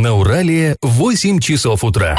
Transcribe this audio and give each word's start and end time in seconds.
На 0.00 0.14
Урале 0.14 0.76
8 0.80 1.40
часов 1.40 1.84
утра. 1.84 2.18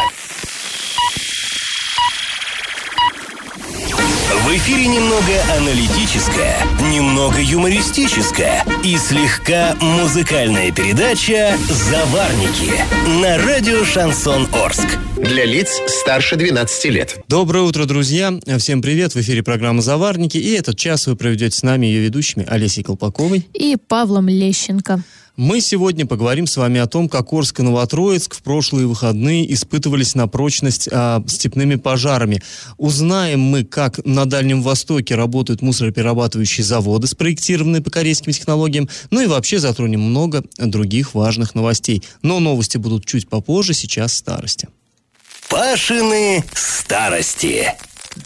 В 4.44 4.56
эфире 4.56 4.86
немного 4.86 5.42
аналитическая, 5.58 6.58
немного 6.92 7.42
юмористическая 7.42 8.64
и 8.84 8.98
слегка 8.98 9.76
музыкальная 9.82 10.72
передача 10.72 11.58
«Заварники» 11.68 12.72
на 13.20 13.44
радио 13.44 13.84
«Шансон 13.84 14.48
Орск». 14.54 15.00
Для 15.18 15.46
лиц 15.46 15.82
старше 15.88 16.36
12 16.36 16.86
лет. 16.92 17.18
Доброе 17.28 17.64
утро, 17.64 17.86
друзья. 17.86 18.32
Всем 18.60 18.84
привет. 18.84 19.16
В 19.16 19.22
эфире 19.22 19.42
программа 19.42 19.82
«Заварники». 19.82 20.38
И 20.38 20.52
этот 20.52 20.78
час 20.78 21.08
вы 21.08 21.16
проведете 21.16 21.58
с 21.58 21.64
нами 21.64 21.88
ее 21.88 22.02
ведущими 22.02 22.46
Олесей 22.48 22.84
Колпаковой 22.84 23.48
и 23.56 23.76
Павлом 23.76 24.30
Лещенко. 24.30 25.02
Мы 25.38 25.62
сегодня 25.62 26.06
поговорим 26.06 26.46
с 26.46 26.58
вами 26.58 26.80
о 26.82 26.88
том, 26.88 27.08
как 27.08 27.32
Орск 27.32 27.62
и 27.62 27.64
Новотроицк 27.64 28.36
в 28.36 28.42
прошлые 28.44 28.86
выходные 28.86 29.52
испытывались 29.54 30.14
на 30.14 30.28
прочность 30.28 30.90
а, 30.92 31.24
степными 31.26 31.76
пожарами. 31.76 32.44
Узнаем 32.78 33.40
мы, 33.40 33.64
как 33.64 34.06
на 34.06 34.26
Дальнем 34.26 34.62
Востоке 34.62 35.16
работают 35.16 35.62
мусороперерабатывающие 35.62 36.66
заводы, 36.66 37.08
спроектированные 37.08 37.82
по 37.82 37.90
корейским 37.90 38.34
технологиям, 38.34 38.90
ну 39.10 39.22
и 39.22 39.28
вообще 39.28 39.60
затронем 39.60 40.02
много 40.02 40.44
других 40.58 41.14
важных 41.16 41.56
новостей. 41.56 42.04
Но 42.22 42.40
новости 42.40 42.78
будут 42.78 43.06
чуть 43.06 43.30
попозже, 43.30 43.74
сейчас 43.74 44.14
старости. 44.14 44.68
Пашины 45.50 46.44
старости. 46.54 47.74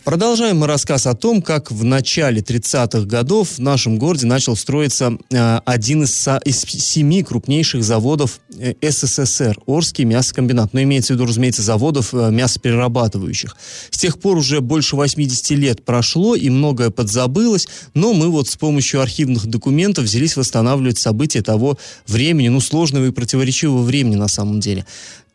Продолжаем 0.03 0.59
мы 0.59 0.67
рассказ 0.67 1.05
о 1.05 1.13
том, 1.13 1.43
как 1.43 1.71
в 1.71 1.83
начале 1.83 2.41
30-х 2.41 3.05
годов 3.05 3.57
в 3.57 3.59
нашем 3.59 3.99
городе 3.99 4.25
начал 4.25 4.55
строиться 4.55 5.17
э, 5.29 5.59
один 5.65 6.03
из, 6.03 6.27
из 6.43 6.61
семи 6.61 7.21
крупнейших 7.21 7.83
заводов 7.83 8.39
э, 8.57 8.73
СССР, 8.81 9.59
Орский 9.67 10.05
мясокомбинат. 10.05 10.73
Но 10.73 10.81
имеется 10.81 11.13
в 11.13 11.15
виду, 11.15 11.27
разумеется, 11.27 11.61
заводов 11.61 12.15
э, 12.15 12.31
мясоперерабатывающих. 12.31 13.55
С 13.91 13.97
тех 13.99 14.19
пор 14.19 14.37
уже 14.37 14.59
больше 14.59 14.95
80 14.95 15.51
лет 15.51 15.85
прошло, 15.85 16.35
и 16.35 16.49
многое 16.49 16.89
подзабылось, 16.89 17.67
но 17.93 18.13
мы 18.13 18.29
вот 18.29 18.47
с 18.47 18.55
помощью 18.55 19.01
архивных 19.01 19.45
документов 19.45 20.05
взялись 20.05 20.35
восстанавливать 20.35 20.97
события 20.97 21.43
того 21.43 21.77
времени, 22.07 22.47
ну, 22.47 22.59
сложного 22.59 23.05
и 23.05 23.11
противоречивого 23.11 23.83
времени 23.83 24.15
на 24.15 24.29
самом 24.29 24.59
деле. 24.59 24.85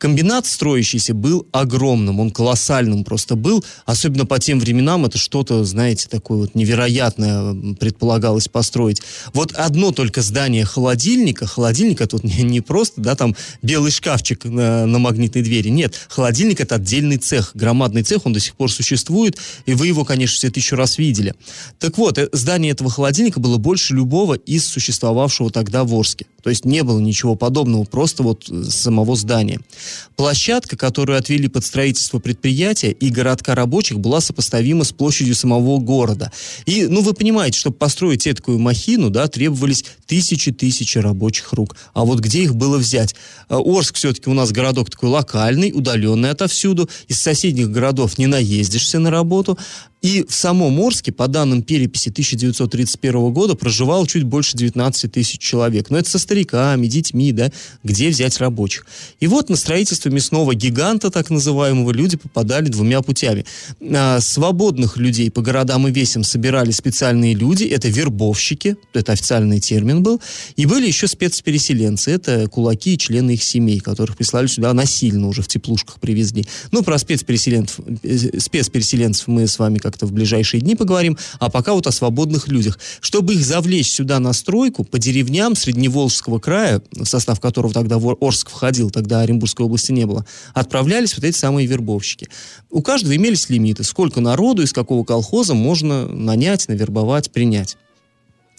Комбинат 0.00 0.46
строящийся 0.46 1.12
был 1.12 1.46
огромным, 1.52 2.20
он 2.20 2.30
колоссальным 2.30 3.04
просто 3.04 3.36
был, 3.36 3.62
особенно 3.84 4.24
по 4.24 4.38
тем 4.38 4.58
временам 4.58 5.04
это 5.04 5.18
что-то, 5.18 5.62
знаете, 5.64 6.08
такое 6.08 6.38
вот 6.38 6.54
невероятное 6.54 7.74
предполагалось 7.74 8.48
построить. 8.48 9.02
Вот 9.34 9.52
одно 9.52 9.92
только 9.92 10.22
здание 10.22 10.64
холодильника, 10.64 11.46
холодильник 11.46 12.00
это 12.00 12.16
вот 12.16 12.24
не, 12.24 12.42
не 12.42 12.62
просто, 12.62 13.02
да, 13.02 13.14
там 13.14 13.36
белый 13.60 13.90
шкафчик 13.90 14.46
на, 14.46 14.86
на 14.86 14.98
магнитной 14.98 15.42
двери, 15.42 15.68
нет, 15.68 15.94
холодильник 16.08 16.62
это 16.62 16.76
отдельный 16.76 17.18
цех, 17.18 17.50
громадный 17.52 18.02
цех, 18.02 18.24
он 18.24 18.32
до 18.32 18.40
сих 18.40 18.54
пор 18.54 18.72
существует, 18.72 19.36
и 19.66 19.74
вы 19.74 19.88
его, 19.88 20.06
конечно, 20.06 20.34
все 20.34 20.50
тысячу 20.50 20.76
раз 20.76 20.96
видели. 20.96 21.34
Так 21.78 21.98
вот, 21.98 22.16
э, 22.16 22.30
здание 22.32 22.72
этого 22.72 22.88
холодильника 22.88 23.38
было 23.38 23.58
больше 23.58 23.92
любого 23.92 24.32
из 24.32 24.66
существовавшего 24.66 25.50
тогда 25.50 25.84
в 25.84 25.94
Орске. 25.94 26.24
То 26.42 26.48
есть 26.48 26.64
не 26.64 26.82
было 26.82 26.98
ничего 26.98 27.34
подобного, 27.34 27.84
просто 27.84 28.22
вот 28.22 28.48
э, 28.48 28.64
самого 28.64 29.14
здания. 29.14 29.60
Площадка, 30.16 30.76
которую 30.76 31.18
отвели 31.18 31.48
под 31.48 31.64
строительство 31.64 32.18
предприятия 32.18 32.90
и 32.90 33.08
городка 33.10 33.54
рабочих, 33.54 33.98
была 33.98 34.20
сопоставима 34.20 34.84
с 34.84 34.92
площадью 34.92 35.34
самого 35.34 35.78
города. 35.78 36.32
И, 36.66 36.86
ну, 36.86 37.00
вы 37.02 37.14
понимаете, 37.14 37.58
чтобы 37.58 37.76
построить 37.76 38.24
такую 38.24 38.58
махину, 38.58 39.10
да, 39.10 39.28
требовались 39.28 39.84
тысячи-тысячи 40.06 40.98
рабочих 40.98 41.52
рук. 41.52 41.76
А 41.94 42.04
вот 42.04 42.20
где 42.20 42.42
их 42.42 42.54
было 42.54 42.78
взять? 42.78 43.14
Э, 43.48 43.56
Орск 43.56 43.96
все-таки 43.96 44.28
у 44.28 44.34
нас 44.34 44.52
городок 44.52 44.90
такой 44.90 45.08
локальный, 45.08 45.72
удаленный 45.74 46.30
отовсюду. 46.30 46.88
Из 47.08 47.20
соседних 47.20 47.70
городов 47.70 48.18
не 48.18 48.26
наездишься 48.26 48.98
на 48.98 49.10
работу. 49.10 49.58
И 50.02 50.24
в 50.26 50.34
самом 50.34 50.80
Орске, 50.80 51.12
по 51.12 51.28
данным 51.28 51.62
переписи 51.62 52.08
1931 52.08 53.32
года, 53.32 53.54
проживало 53.54 54.06
чуть 54.06 54.22
больше 54.22 54.56
19 54.56 55.12
тысяч 55.12 55.38
человек. 55.38 55.90
Но 55.90 55.98
это 55.98 56.08
со 56.08 56.18
стариками, 56.18 56.86
детьми, 56.86 57.32
да, 57.32 57.50
где 57.84 58.08
взять 58.08 58.38
рабочих. 58.38 58.86
И 59.20 59.26
вот 59.26 59.50
на 59.50 59.56
строительство 59.56 60.08
мясного 60.08 60.54
гиганта, 60.54 61.10
так 61.10 61.28
называемого, 61.30 61.92
люди 61.92 62.16
попадали 62.16 62.68
двумя 62.68 63.02
путями. 63.02 63.44
А, 63.94 64.20
свободных 64.20 64.96
людей 64.96 65.30
по 65.30 65.42
городам 65.42 65.86
и 65.86 65.90
весям 65.90 66.24
собирали 66.24 66.70
специальные 66.70 67.34
люди, 67.34 67.64
это 67.64 67.88
вербовщики, 67.88 68.76
это 68.94 69.12
официальный 69.12 69.60
термин 69.60 70.02
был, 70.02 70.20
и 70.56 70.66
были 70.66 70.86
еще 70.86 71.08
спецпереселенцы, 71.08 72.10
это 72.10 72.48
кулаки 72.48 72.94
и 72.94 72.98
члены 72.98 73.32
их 73.32 73.42
семей, 73.42 73.80
которых 73.80 74.16
прислали 74.16 74.46
сюда 74.46 74.72
насильно 74.72 75.28
уже 75.28 75.42
в 75.42 75.48
теплушках 75.48 76.00
привезли. 76.00 76.46
Ну, 76.70 76.82
про 76.82 76.98
спецпереселенцев, 76.98 77.80
э, 78.02 78.38
спецпереселенцев 78.38 79.28
мы 79.28 79.46
с 79.46 79.58
вами 79.58 79.78
как 79.78 79.89
как-то 79.90 80.06
в 80.06 80.12
ближайшие 80.12 80.60
дни 80.60 80.76
поговорим, 80.76 81.18
а 81.38 81.50
пока 81.50 81.74
вот 81.74 81.86
о 81.86 81.92
свободных 81.92 82.48
людях. 82.48 82.78
Чтобы 83.00 83.34
их 83.34 83.44
завлечь 83.44 83.92
сюда 83.92 84.20
на 84.20 84.32
стройку, 84.32 84.84
по 84.84 84.98
деревням 84.98 85.56
Средневолжского 85.56 86.38
края, 86.38 86.80
в 86.92 87.04
состав 87.04 87.40
которого 87.40 87.74
тогда 87.74 87.96
Орск 88.20 88.50
входил, 88.50 88.90
тогда 88.90 89.20
Оренбургской 89.20 89.66
области 89.66 89.92
не 89.92 90.06
было, 90.06 90.24
отправлялись 90.54 91.14
вот 91.16 91.24
эти 91.24 91.36
самые 91.36 91.66
вербовщики. 91.66 92.28
У 92.70 92.82
каждого 92.82 93.16
имелись 93.16 93.48
лимиты, 93.48 93.82
сколько 93.84 94.20
народу, 94.20 94.62
из 94.62 94.72
какого 94.72 95.04
колхоза 95.04 95.54
можно 95.54 96.06
нанять, 96.06 96.68
навербовать, 96.68 97.32
принять. 97.32 97.76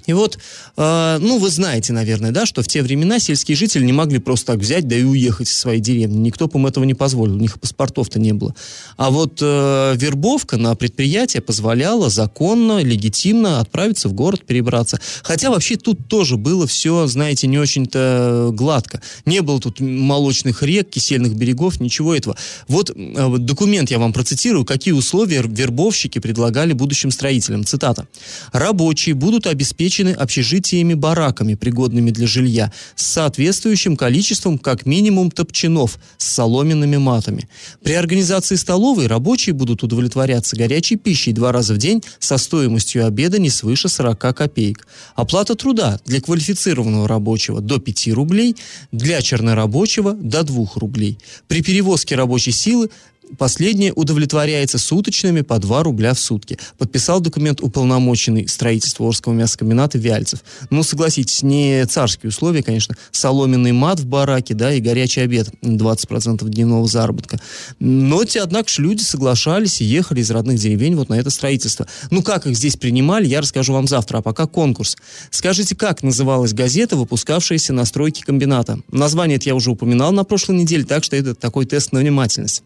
И 0.05 0.13
вот, 0.13 0.37
э, 0.77 1.17
ну, 1.21 1.37
вы 1.37 1.49
знаете, 1.49 1.93
наверное, 1.93 2.31
да, 2.31 2.45
что 2.45 2.61
в 2.61 2.67
те 2.67 2.81
времена 2.81 3.19
сельские 3.19 3.55
жители 3.55 3.83
не 3.83 3.93
могли 3.93 4.19
просто 4.19 4.53
так 4.53 4.59
взять, 4.59 4.87
да 4.87 4.95
и 4.95 5.03
уехать 5.03 5.47
из 5.47 5.57
своей 5.57 5.79
деревни. 5.79 6.17
Никто 6.17 6.47
бы 6.47 6.59
им 6.59 6.67
этого 6.67 6.83
не 6.83 6.93
позволил, 6.93 7.35
у 7.35 7.39
них 7.39 7.59
паспортов-то 7.59 8.19
не 8.19 8.33
было. 8.33 8.55
А 8.97 9.11
вот 9.11 9.39
э, 9.41 9.93
вербовка 9.95 10.57
на 10.57 10.75
предприятие 10.75 11.41
позволяла 11.41 12.09
законно, 12.09 12.81
легитимно 12.81 13.59
отправиться 13.59 14.09
в 14.09 14.13
город, 14.13 14.45
перебраться. 14.45 14.99
Хотя 15.23 15.49
вообще 15.51 15.75
тут 15.75 16.07
тоже 16.07 16.37
было 16.37 16.67
все, 16.67 17.07
знаете, 17.07 17.47
не 17.47 17.59
очень-то 17.59 18.49
гладко. 18.53 19.01
Не 19.25 19.41
было 19.41 19.59
тут 19.59 19.79
молочных 19.79 20.63
рек, 20.63 20.89
кисельных 20.89 21.35
берегов, 21.35 21.79
ничего 21.79 22.15
этого. 22.15 22.35
Вот 22.67 22.89
э, 22.89 23.35
документ 23.37 23.91
я 23.91 23.99
вам 23.99 24.13
процитирую, 24.13 24.65
какие 24.65 24.93
условия 24.93 25.41
вербовщики 25.41 26.19
предлагали 26.19 26.73
будущим 26.73 27.11
строителям. 27.11 27.65
Цитата. 27.65 28.07
«Рабочие 28.51 29.15
будут 29.15 29.47
обеспечены 29.47 29.90
обеспечены 29.91 30.11
общежитиями-бараками, 30.11 31.55
пригодными 31.55 32.11
для 32.11 32.27
жилья, 32.27 32.71
с 32.95 33.05
соответствующим 33.05 33.97
количеством 33.97 34.57
как 34.57 34.85
минимум 34.85 35.31
топчанов 35.31 35.99
с 36.17 36.27
соломенными 36.27 36.97
матами. 36.97 37.49
При 37.83 37.93
организации 37.93 38.55
столовой 38.55 39.07
рабочие 39.07 39.53
будут 39.53 39.83
удовлетворяться 39.83 40.55
горячей 40.55 40.95
пищей 40.95 41.33
два 41.33 41.51
раза 41.51 41.73
в 41.73 41.77
день 41.77 42.03
со 42.19 42.37
стоимостью 42.37 43.05
обеда 43.05 43.39
не 43.39 43.49
свыше 43.49 43.89
40 43.89 44.19
копеек. 44.35 44.87
Оплата 45.15 45.55
труда 45.55 45.99
для 46.05 46.21
квалифицированного 46.21 47.07
рабочего 47.07 47.61
до 47.61 47.79
5 47.79 48.07
рублей, 48.13 48.55
для 48.91 49.21
чернорабочего 49.21 50.13
до 50.13 50.43
2 50.43 50.65
рублей. 50.75 51.17
При 51.47 51.61
перевозке 51.61 52.15
рабочей 52.15 52.51
силы 52.51 52.89
Последнее 53.37 53.93
удовлетворяется 53.93 54.77
суточными 54.77 55.41
по 55.41 55.57
2 55.57 55.83
рубля 55.83 56.13
в 56.13 56.19
сутки. 56.19 56.57
Подписал 56.77 57.21
документ 57.21 57.61
уполномоченный 57.61 58.47
строительства 58.47 59.07
Орского 59.07 59.33
мясокомбината 59.33 59.97
Вяльцев. 59.97 60.43
Ну, 60.69 60.83
согласитесь, 60.83 61.41
не 61.41 61.85
царские 61.85 62.29
условия, 62.29 62.61
конечно. 62.61 62.95
Соломенный 63.11 63.71
мат 63.71 63.99
в 63.99 64.05
бараке, 64.05 64.53
да, 64.53 64.73
и 64.73 64.81
горячий 64.81 65.21
обед 65.21 65.49
20% 65.61 66.47
дневного 66.49 66.87
заработка. 66.87 67.39
Но, 67.79 68.25
те, 68.25 68.41
однако 68.41 68.69
же, 68.69 68.81
люди 68.81 69.01
соглашались 69.01 69.81
и 69.81 69.85
ехали 69.85 70.19
из 70.21 70.31
родных 70.31 70.59
деревень 70.59 70.95
вот 70.95 71.09
на 71.09 71.15
это 71.15 71.29
строительство. 71.29 71.87
Ну, 72.09 72.23
как 72.23 72.47
их 72.47 72.57
здесь 72.57 72.75
принимали, 72.75 73.27
я 73.27 73.41
расскажу 73.41 73.73
вам 73.73 73.87
завтра, 73.87 74.17
а 74.17 74.21
пока 74.21 74.45
конкурс. 74.45 74.97
Скажите, 75.29 75.75
как 75.75 76.03
называлась 76.03 76.53
газета, 76.53 76.97
выпускавшаяся 76.97 77.71
на 77.71 77.85
стройке 77.85 78.23
комбината? 78.23 78.79
Название 78.91 79.37
это 79.37 79.47
я 79.47 79.55
уже 79.55 79.71
упоминал 79.71 80.11
на 80.11 80.23
прошлой 80.25 80.57
неделе, 80.57 80.83
так 80.83 81.03
что 81.03 81.15
это 81.15 81.33
такой 81.33 81.65
тест 81.65 81.93
на 81.93 81.99
внимательность. 81.99 82.63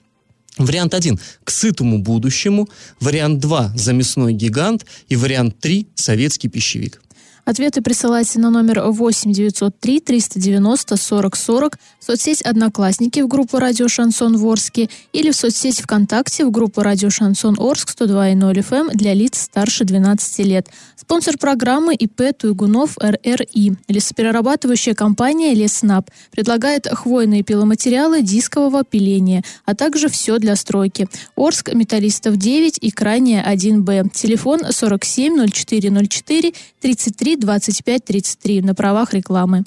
Вариант 0.58 0.94
1– 0.94 1.20
к 1.44 1.52
сытому 1.52 2.00
будущему. 2.00 2.70
Вариант 3.00 3.40
2– 3.40 3.74
замесной 3.76 4.34
гигант. 4.34 4.86
И 5.10 5.16
вариант 5.16 5.60
3– 5.60 5.88
советский 5.96 6.48
пищевик. 6.48 7.02
Ответы 7.46 7.84
присылайте 7.84 8.40
на 8.40 8.50
номер 8.50 8.82
8 8.82 9.32
903 9.32 10.00
390 10.00 10.98
40 10.98 11.36
40 11.36 11.78
в 12.00 12.04
соцсеть 12.04 12.42
«Одноклассники» 12.42 13.20
в 13.20 13.28
группу 13.28 13.60
«Радио 13.60 13.88
Шансон 13.88 14.36
Ворске» 14.38 14.90
или 15.14 15.30
в 15.30 15.36
соцсеть 15.36 15.80
ВКонтакте 15.80 16.44
в 16.44 16.50
группу 16.50 16.82
«Радио 16.82 17.12
Шансон 17.12 17.56
Орск» 17.60 17.94
102.0 17.96 18.52
FM 18.52 18.76
эм 18.76 18.88
для 18.98 19.14
лиц 19.14 19.44
старше 19.44 19.84
12 19.84 20.40
лет. 20.40 20.70
Спонсор 20.96 21.38
программы 21.38 21.94
ИП 21.94 22.36
Туйгунов 22.36 22.98
РРИ. 22.98 23.76
Лесоперерабатывающая 23.90 24.96
компания 24.96 25.54
«Леснаб» 25.54 26.10
предлагает 26.32 26.88
хвойные 26.88 27.44
пиломатериалы 27.44 28.24
дискового 28.24 28.84
пиления, 28.84 29.44
а 29.66 29.76
также 29.76 30.10
все 30.10 30.40
для 30.40 30.56
стройки. 30.56 31.08
Орск, 31.36 31.72
Металлистов 31.76 32.38
9 32.38 32.80
и 32.82 32.90
Крайняя 32.90 33.46
1Б. 33.48 34.10
Телефон 34.16 34.62
47 34.72 35.46
0404 35.48 36.54
33 36.82 37.35
33 37.36 37.38
25 37.38 38.06
33 38.06 38.62
на 38.62 38.76
правах 38.76 39.14
рекламы. 39.14 39.64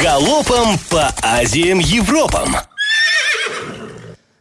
Галопом 0.00 0.78
по 0.90 1.12
Азиям 1.22 1.78
Европам! 1.78 2.56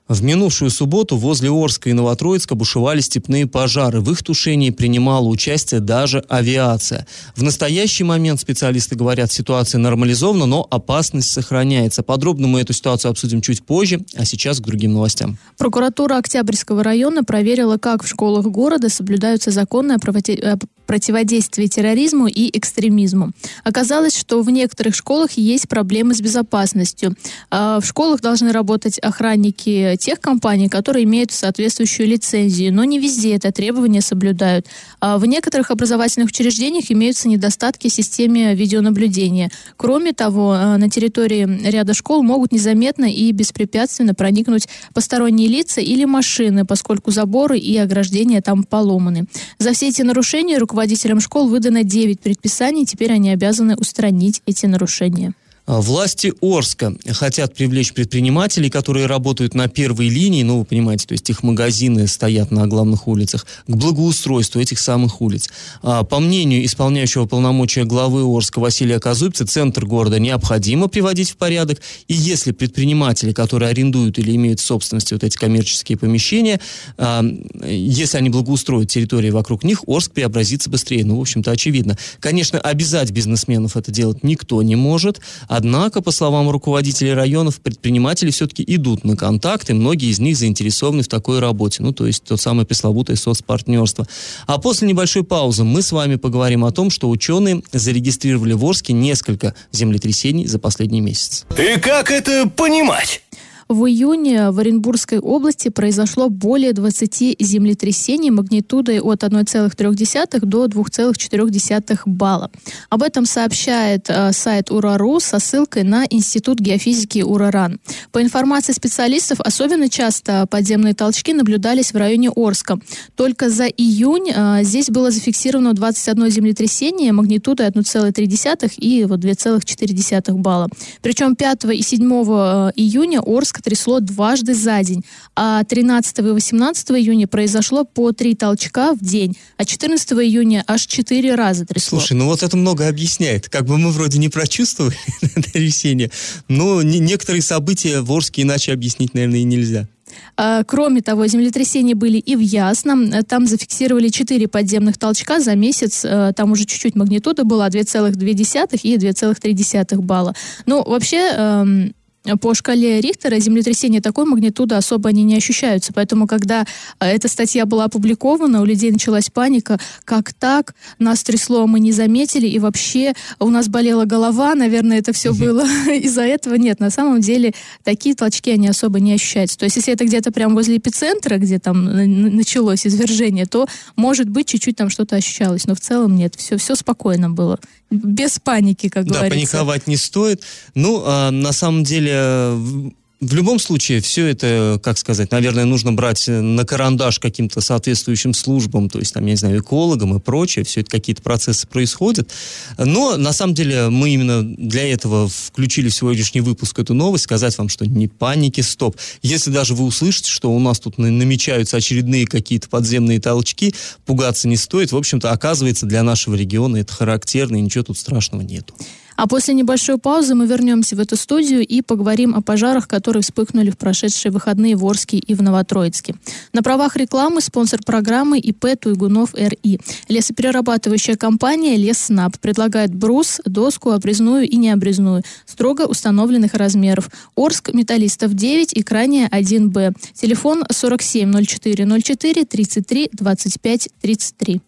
В 0.07 0.23
минувшую 0.23 0.71
субботу 0.71 1.17
возле 1.17 1.49
Орска 1.49 1.89
и 1.89 1.93
Новотроицка 1.93 2.55
бушевали 2.55 3.01
степные 3.01 3.45
пожары. 3.45 3.99
В 3.99 4.09
их 4.11 4.23
тушении 4.23 4.69
принимала 4.69 5.27
участие 5.27 5.81
даже 5.81 6.23
авиация. 6.29 7.05
В 7.35 7.43
настоящий 7.43 8.05
момент, 8.05 8.39
специалисты 8.39 8.95
говорят, 8.95 9.33
ситуация 9.33 9.79
нормализована, 9.79 10.45
но 10.45 10.65
опасность 10.71 11.29
сохраняется. 11.29 12.03
Подробно 12.03 12.47
мы 12.47 12.61
эту 12.61 12.71
ситуацию 12.71 13.11
обсудим 13.11 13.41
чуть 13.41 13.65
позже, 13.65 13.99
а 14.15 14.23
сейчас 14.23 14.59
к 14.59 14.63
другим 14.63 14.93
новостям. 14.93 15.37
Прокуратура 15.57 16.17
Октябрьского 16.17 16.83
района 16.83 17.25
проверила, 17.25 17.77
как 17.77 18.03
в 18.03 18.07
школах 18.07 18.45
города 18.45 18.87
соблюдаются 18.87 19.51
законы 19.51 19.93
о 19.93 19.97
э, 19.97 20.55
противодействии 20.87 21.67
терроризму 21.67 22.27
и 22.27 22.57
экстремизму. 22.57 23.31
Оказалось, 23.63 24.17
что 24.17 24.41
в 24.41 24.49
некоторых 24.49 24.95
школах 24.95 25.31
есть 25.33 25.67
проблемы 25.67 26.15
с 26.15 26.21
безопасностью. 26.21 27.15
А 27.51 27.79
в 27.81 27.85
школах 27.85 28.21
должны 28.21 28.51
работать 28.51 28.97
охранники 28.99 29.96
тех 29.97 30.19
компаний, 30.19 30.69
которые 30.69 31.03
имеют 31.03 31.31
соответствующую 31.31 32.07
лицензию, 32.07 32.73
но 32.73 32.83
не 32.83 32.99
везде 32.99 33.35
это 33.35 33.51
требование 33.51 34.01
соблюдают. 34.01 34.67
А 34.99 35.17
в 35.17 35.25
некоторых 35.25 35.71
образовательных 35.71 36.29
учреждениях 36.29 36.91
имеются 36.91 37.27
недостатки 37.27 37.89
в 37.89 37.93
системе 37.93 38.55
видеонаблюдения. 38.55 39.51
Кроме 39.75 40.13
того, 40.13 40.55
э, 40.55 40.77
на 40.77 40.89
территории 40.89 41.69
ряда 41.69 41.93
школ 41.93 42.23
могут 42.23 42.51
незаметно 42.51 43.05
и 43.05 43.31
беспрепятственно 43.31 44.13
проникнуть 44.13 44.67
посторонние 44.93 45.47
лица 45.47 45.81
или 45.81 46.05
машины, 46.05 46.65
поскольку 46.65 47.11
заборы 47.11 47.57
и 47.57 47.77
ограждения 47.77 48.41
там 48.41 48.63
поломаны. 48.63 49.25
За 49.59 49.73
все 49.73 49.89
эти 49.89 50.01
нарушения 50.01 50.57
руководителям 50.57 51.19
школ 51.19 51.47
выдано 51.47 51.83
9 51.83 52.19
предписаний, 52.19 52.85
теперь 52.85 53.11
они 53.11 53.31
обязаны 53.31 53.75
устранить 53.75 54.41
эти 54.45 54.65
нарушения. 54.65 55.33
А, 55.67 55.81
власти 55.81 56.33
Орска 56.41 56.95
хотят 57.11 57.53
привлечь 57.53 57.91
предпринимателей, 57.91 58.69
которые 58.69 59.05
работают 59.05 59.53
на 59.53 59.67
первой 59.67 60.07
линии, 60.07 60.41
ну, 60.41 60.59
вы 60.59 60.65
понимаете, 60.65 61.05
то 61.07 61.11
есть 61.11 61.29
их 61.29 61.43
магазины 61.43 62.07
стоят 62.07 62.51
на 62.51 62.67
главных 62.67 63.05
улицах, 63.07 63.45
к 63.67 63.75
благоустройству 63.75 64.61
этих 64.61 64.79
самых 64.79 65.19
улиц. 65.21 65.49
А, 65.83 66.03
по 66.03 66.19
мнению 66.19 66.65
исполняющего 66.65 67.25
полномочия 67.25 67.83
главы 67.83 68.23
Орска 68.23 68.59
Василия 68.59 68.99
Казубца, 68.99 69.45
центр 69.45 69.85
города 69.85 70.19
необходимо 70.19 70.87
приводить 70.87 71.31
в 71.31 71.35
порядок, 71.35 71.81
и 72.07 72.13
если 72.13 72.53
предприниматели, 72.53 73.33
которые 73.33 73.69
арендуют 73.69 74.19
или 74.19 74.33
имеют 74.37 74.61
в 74.61 74.65
собственности 74.65 75.13
вот 75.13 75.25
эти 75.25 75.35
коммерческие 75.35 75.97
помещения, 75.97 76.61
а, 76.97 77.25
если 77.65 78.17
они 78.17 78.29
благоустроят 78.29 78.89
территории 78.89 79.31
вокруг 79.31 79.65
них, 79.65 79.83
Орск 79.85 80.13
преобразится 80.13 80.69
быстрее. 80.69 81.03
Ну, 81.03 81.17
в 81.17 81.21
общем-то, 81.21 81.51
очевидно. 81.51 81.97
Конечно, 82.21 82.57
обязать 82.57 83.11
бизнесменов 83.11 83.75
это 83.75 83.91
делать 83.91 84.23
никто 84.23 84.61
не 84.63 84.77
может, 84.77 85.19
Однако, 85.57 86.03
по 86.03 86.11
словам 86.11 86.51
руководителей 86.51 87.13
районов, 87.13 87.59
предприниматели 87.61 88.29
все-таки 88.29 88.63
идут 88.67 89.03
на 89.03 89.17
контакты, 89.17 89.73
многие 89.73 90.11
из 90.11 90.19
них 90.19 90.37
заинтересованы 90.37 91.01
в 91.01 91.07
такой 91.07 91.39
работе, 91.39 91.81
ну, 91.81 91.93
то 91.93 92.05
есть 92.05 92.23
то 92.25 92.37
самое 92.37 92.67
пресловутое 92.67 93.15
соцпартнерство. 93.15 94.07
А 94.45 94.59
после 94.59 94.87
небольшой 94.87 95.23
паузы 95.23 95.63
мы 95.63 95.81
с 95.81 95.91
вами 95.91 96.17
поговорим 96.17 96.63
о 96.63 96.71
том, 96.71 96.91
что 96.91 97.09
ученые 97.09 97.63
зарегистрировали 97.71 98.53
в 98.53 98.63
Орске 98.63 98.93
несколько 98.93 99.55
землетрясений 99.71 100.45
за 100.45 100.59
последний 100.59 101.01
месяц. 101.01 101.47
И 101.57 101.79
как 101.79 102.11
это 102.11 102.47
понимать? 102.47 103.23
В 103.69 103.85
июне 103.85 104.51
в 104.51 104.59
Оренбургской 104.59 105.19
области 105.19 105.67
произошло 105.67 106.29
более 106.29 106.71
20 106.71 107.35
землетрясений 107.37 108.29
магнитудой 108.29 109.01
от 109.01 109.23
1,3 109.23 110.39
до 110.45 110.65
2,4 110.67 111.99
балла. 112.05 112.49
Об 112.89 113.03
этом 113.03 113.25
сообщает 113.25 114.09
э, 114.09 114.31
сайт 114.31 114.71
УРАРУ 114.71 115.19
со 115.19 115.39
ссылкой 115.39 115.83
на 115.83 116.05
Институт 116.09 116.61
геофизики 116.61 117.21
УРАРАН. 117.21 117.81
По 118.13 118.21
информации 118.21 118.71
специалистов, 118.71 119.41
особенно 119.41 119.89
часто 119.89 120.47
подземные 120.49 120.93
толчки 120.93 121.33
наблюдались 121.33 121.91
в 121.91 121.97
районе 121.97 122.29
Орска. 122.33 122.79
Только 123.17 123.49
за 123.49 123.65
июнь 123.65 124.31
э, 124.33 124.63
здесь 124.63 124.89
было 124.89 125.11
зафиксировано 125.11 125.73
21 125.73 126.29
землетрясение 126.29 127.11
магнитудой 127.11 127.67
1,3 127.67 128.75
и 128.77 129.03
вот 129.03 129.19
2,4 129.19 130.33
балла. 130.35 130.69
Причем 131.01 131.35
5 131.35 131.65
и 131.65 131.81
7 131.81 132.01
э, 132.01 132.71
июня 132.77 133.19
Орск 133.19 133.56
Иркутск 133.57 133.61
трясло 133.61 133.99
дважды 133.99 134.53
за 134.53 134.83
день, 134.83 135.03
а 135.35 135.63
13 135.63 136.19
и 136.19 136.21
18 136.21 136.91
июня 136.91 137.27
произошло 137.27 137.83
по 137.83 138.11
три 138.11 138.35
толчка 138.35 138.93
в 138.93 138.99
день, 138.99 139.37
а 139.57 139.65
14 139.65 140.11
июня 140.13 140.63
аж 140.67 140.85
четыре 140.85 141.35
раза 141.35 141.65
трясло. 141.65 141.99
Слушай, 141.99 142.13
ну 142.13 142.25
вот 142.25 142.43
это 142.43 142.57
много 142.57 142.87
объясняет. 142.87 143.49
Как 143.49 143.65
бы 143.65 143.77
мы 143.77 143.91
вроде 143.91 144.19
не 144.19 144.29
прочувствовали 144.29 144.95
весеннее, 145.53 146.11
но 146.47 146.81
некоторые 146.81 147.41
события 147.41 148.01
в 148.01 148.11
Орске 148.11 148.43
иначе 148.43 148.73
объяснить, 148.73 149.13
наверное, 149.13 149.39
и 149.39 149.43
нельзя. 149.43 149.87
А, 150.35 150.63
кроме 150.63 151.01
того, 151.01 151.27
землетрясения 151.27 151.95
были 151.95 152.17
и 152.17 152.35
в 152.35 152.39
Ясном. 152.39 153.11
Там 153.23 153.45
зафиксировали 153.45 154.09
4 154.09 154.47
подземных 154.47 154.97
толчка 154.97 155.39
за 155.39 155.55
месяц. 155.55 156.05
А, 156.05 156.33
там 156.33 156.51
уже 156.51 156.65
чуть-чуть 156.65 156.95
магнитуда 156.95 157.43
была 157.43 157.67
2,2 157.69 158.79
и 158.83 158.97
2,3 158.97 160.01
балла. 160.01 160.35
Ну, 160.65 160.83
вообще, 160.83 161.29
эм, 161.35 161.93
по 162.35 162.53
шкале 162.53 162.99
Рихтера 162.99 163.39
землетрясения 163.39 164.01
такой 164.01 164.25
магнитуды 164.25 164.75
особо 164.75 165.09
они 165.09 165.23
не 165.23 165.37
ощущаются. 165.37 165.93
Поэтому, 165.93 166.27
когда 166.27 166.65
а, 166.99 167.07
эта 167.07 167.27
статья 167.29 167.65
была 167.65 167.85
опубликована, 167.85 168.61
у 168.61 168.65
людей 168.65 168.91
началась 168.91 169.29
паника. 169.29 169.79
Как 170.03 170.33
так? 170.33 170.75
Нас 170.99 171.23
трясло, 171.23 171.65
мы 171.67 171.79
не 171.79 171.91
заметили. 171.91 172.47
И 172.47 172.59
вообще 172.59 173.13
у 173.39 173.49
нас 173.49 173.69
болела 173.69 174.05
голова. 174.05 174.55
Наверное, 174.55 174.99
это 174.99 175.13
все 175.13 175.33
было 175.33 175.65
из-за 176.01 176.23
этого. 176.23 176.55
Нет, 176.55 176.79
на 176.79 176.89
самом 176.89 177.21
деле 177.21 177.53
такие 177.83 178.15
толчки, 178.15 178.51
они 178.51 178.67
особо 178.67 178.99
не 178.99 179.13
ощущаются. 179.13 179.57
То 179.57 179.65
есть, 179.65 179.77
если 179.77 179.93
это 179.93 180.05
где-то 180.05 180.31
прямо 180.31 180.55
возле 180.55 180.77
эпицентра, 180.77 181.37
где 181.37 181.59
там 181.59 181.85
началось 181.85 182.85
извержение, 182.85 183.45
то, 183.45 183.67
может 183.95 184.27
быть, 184.29 184.47
чуть-чуть 184.47 184.75
там 184.75 184.89
что-то 184.89 185.15
ощущалось. 185.15 185.65
Но 185.67 185.75
в 185.75 185.79
целом 185.79 186.15
нет. 186.15 186.35
Все, 186.35 186.57
все 186.57 186.75
спокойно 186.75 187.29
было 187.29 187.59
без 187.89 188.39
паники, 188.39 188.89
как 188.89 189.05
да, 189.05 189.19
говорится. 189.19 189.53
Да, 189.53 189.57
паниковать 189.59 189.87
не 189.87 189.97
стоит. 189.97 190.43
Ну, 190.75 191.03
а, 191.05 191.31
на 191.31 191.51
самом 191.53 191.83
деле, 191.83 192.93
в 193.19 193.33
любом 193.33 193.57
случае, 193.59 193.99
все 193.99 194.27
это, 194.27 194.79
как 194.83 194.97
сказать, 194.99 195.31
наверное, 195.31 195.65
нужно 195.65 195.91
брать 195.91 196.27
на 196.27 196.65
карандаш 196.65 197.19
каким-то 197.19 197.61
соответствующим 197.61 198.35
службам, 198.35 198.89
то 198.89 198.99
есть, 198.99 199.13
там, 199.13 199.25
я 199.25 199.31
не 199.31 199.37
знаю, 199.37 199.59
экологам 199.59 200.15
и 200.15 200.19
прочее, 200.19 200.63
все 200.63 200.81
это 200.81 200.91
какие-то 200.91 201.23
процессы 201.23 201.67
происходят. 201.67 202.29
Но, 202.77 203.17
на 203.17 203.33
самом 203.33 203.55
деле, 203.55 203.89
мы 203.89 204.11
именно 204.11 204.43
для 204.43 204.87
этого 204.87 205.27
включили 205.27 205.89
в 205.89 205.95
сегодняшний 205.95 206.41
выпуск 206.41 206.77
эту 206.77 206.93
новость, 206.93 207.23
сказать 207.23 207.57
вам, 207.57 207.69
что 207.69 207.87
не 207.87 208.07
паники, 208.07 208.61
стоп. 208.61 208.95
Если 209.23 209.49
даже 209.49 209.73
вы 209.73 209.85
услышите, 209.85 210.29
что 210.29 210.51
у 210.51 210.59
нас 210.59 210.79
тут 210.79 210.99
намечаются 210.99 211.77
очередные 211.77 212.27
какие-то 212.27 212.69
подземные 212.69 213.19
толчки, 213.19 213.73
пугаться 214.05 214.47
не 214.47 214.57
стоит. 214.57 214.91
В 214.91 214.97
общем-то, 214.97 215.31
оказывается, 215.31 215.87
для 215.87 216.03
нашего 216.03 216.35
региона 216.35 216.77
это 216.77 216.93
характерно, 216.93 217.55
и 217.55 217.61
ничего 217.61 217.85
тут 217.85 217.97
страшного 217.97 218.43
нету. 218.43 218.75
А 219.17 219.27
после 219.27 219.55
небольшой 219.55 219.97
паузы 219.97 220.35
мы 220.35 220.45
вернемся 220.45 220.95
в 220.95 220.99
эту 220.99 221.17
студию 221.17 221.65
и 221.65 221.81
поговорим 221.81 222.35
о 222.35 222.41
пожарах, 222.43 222.87
которые 222.87 223.23
вспыхнули 223.23 223.71
в 223.71 223.77
прошедшие 223.77 224.31
выходные 224.31 224.75
в 224.75 224.85
Орске 224.85 225.17
и 225.17 225.33
в 225.33 225.41
Новотроицке. 225.41 226.13
На 226.53 226.61
правах 226.61 226.95
рекламы 226.95 227.41
спонсор 227.41 227.81
программы 227.83 228.37
ИП 228.37 228.79
Туйгунов 228.79 229.33
РИ. 229.33 229.79
Лесоперерабатывающая 230.07 231.15
компания 231.15 231.77
Леснаб 231.77 232.37
предлагает 232.37 232.93
брус, 232.93 233.41
доску, 233.43 233.89
обрезную 233.89 234.47
и 234.47 234.55
необрезную, 234.55 235.23
строго 235.47 235.87
установленных 235.87 236.53
размеров. 236.53 237.09
Орск, 237.35 237.73
Металлистов 237.73 238.35
9 238.35 238.73
и 238.73 238.83
крайняя 238.83 239.27
1Б. 239.29 239.95
Телефон 240.13 240.63
470404 240.69 242.45
33 242.45 243.09
25 243.13 243.89
33. 243.99 244.61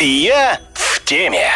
Я 0.00 0.58
в 0.72 1.04
теме 1.04 1.50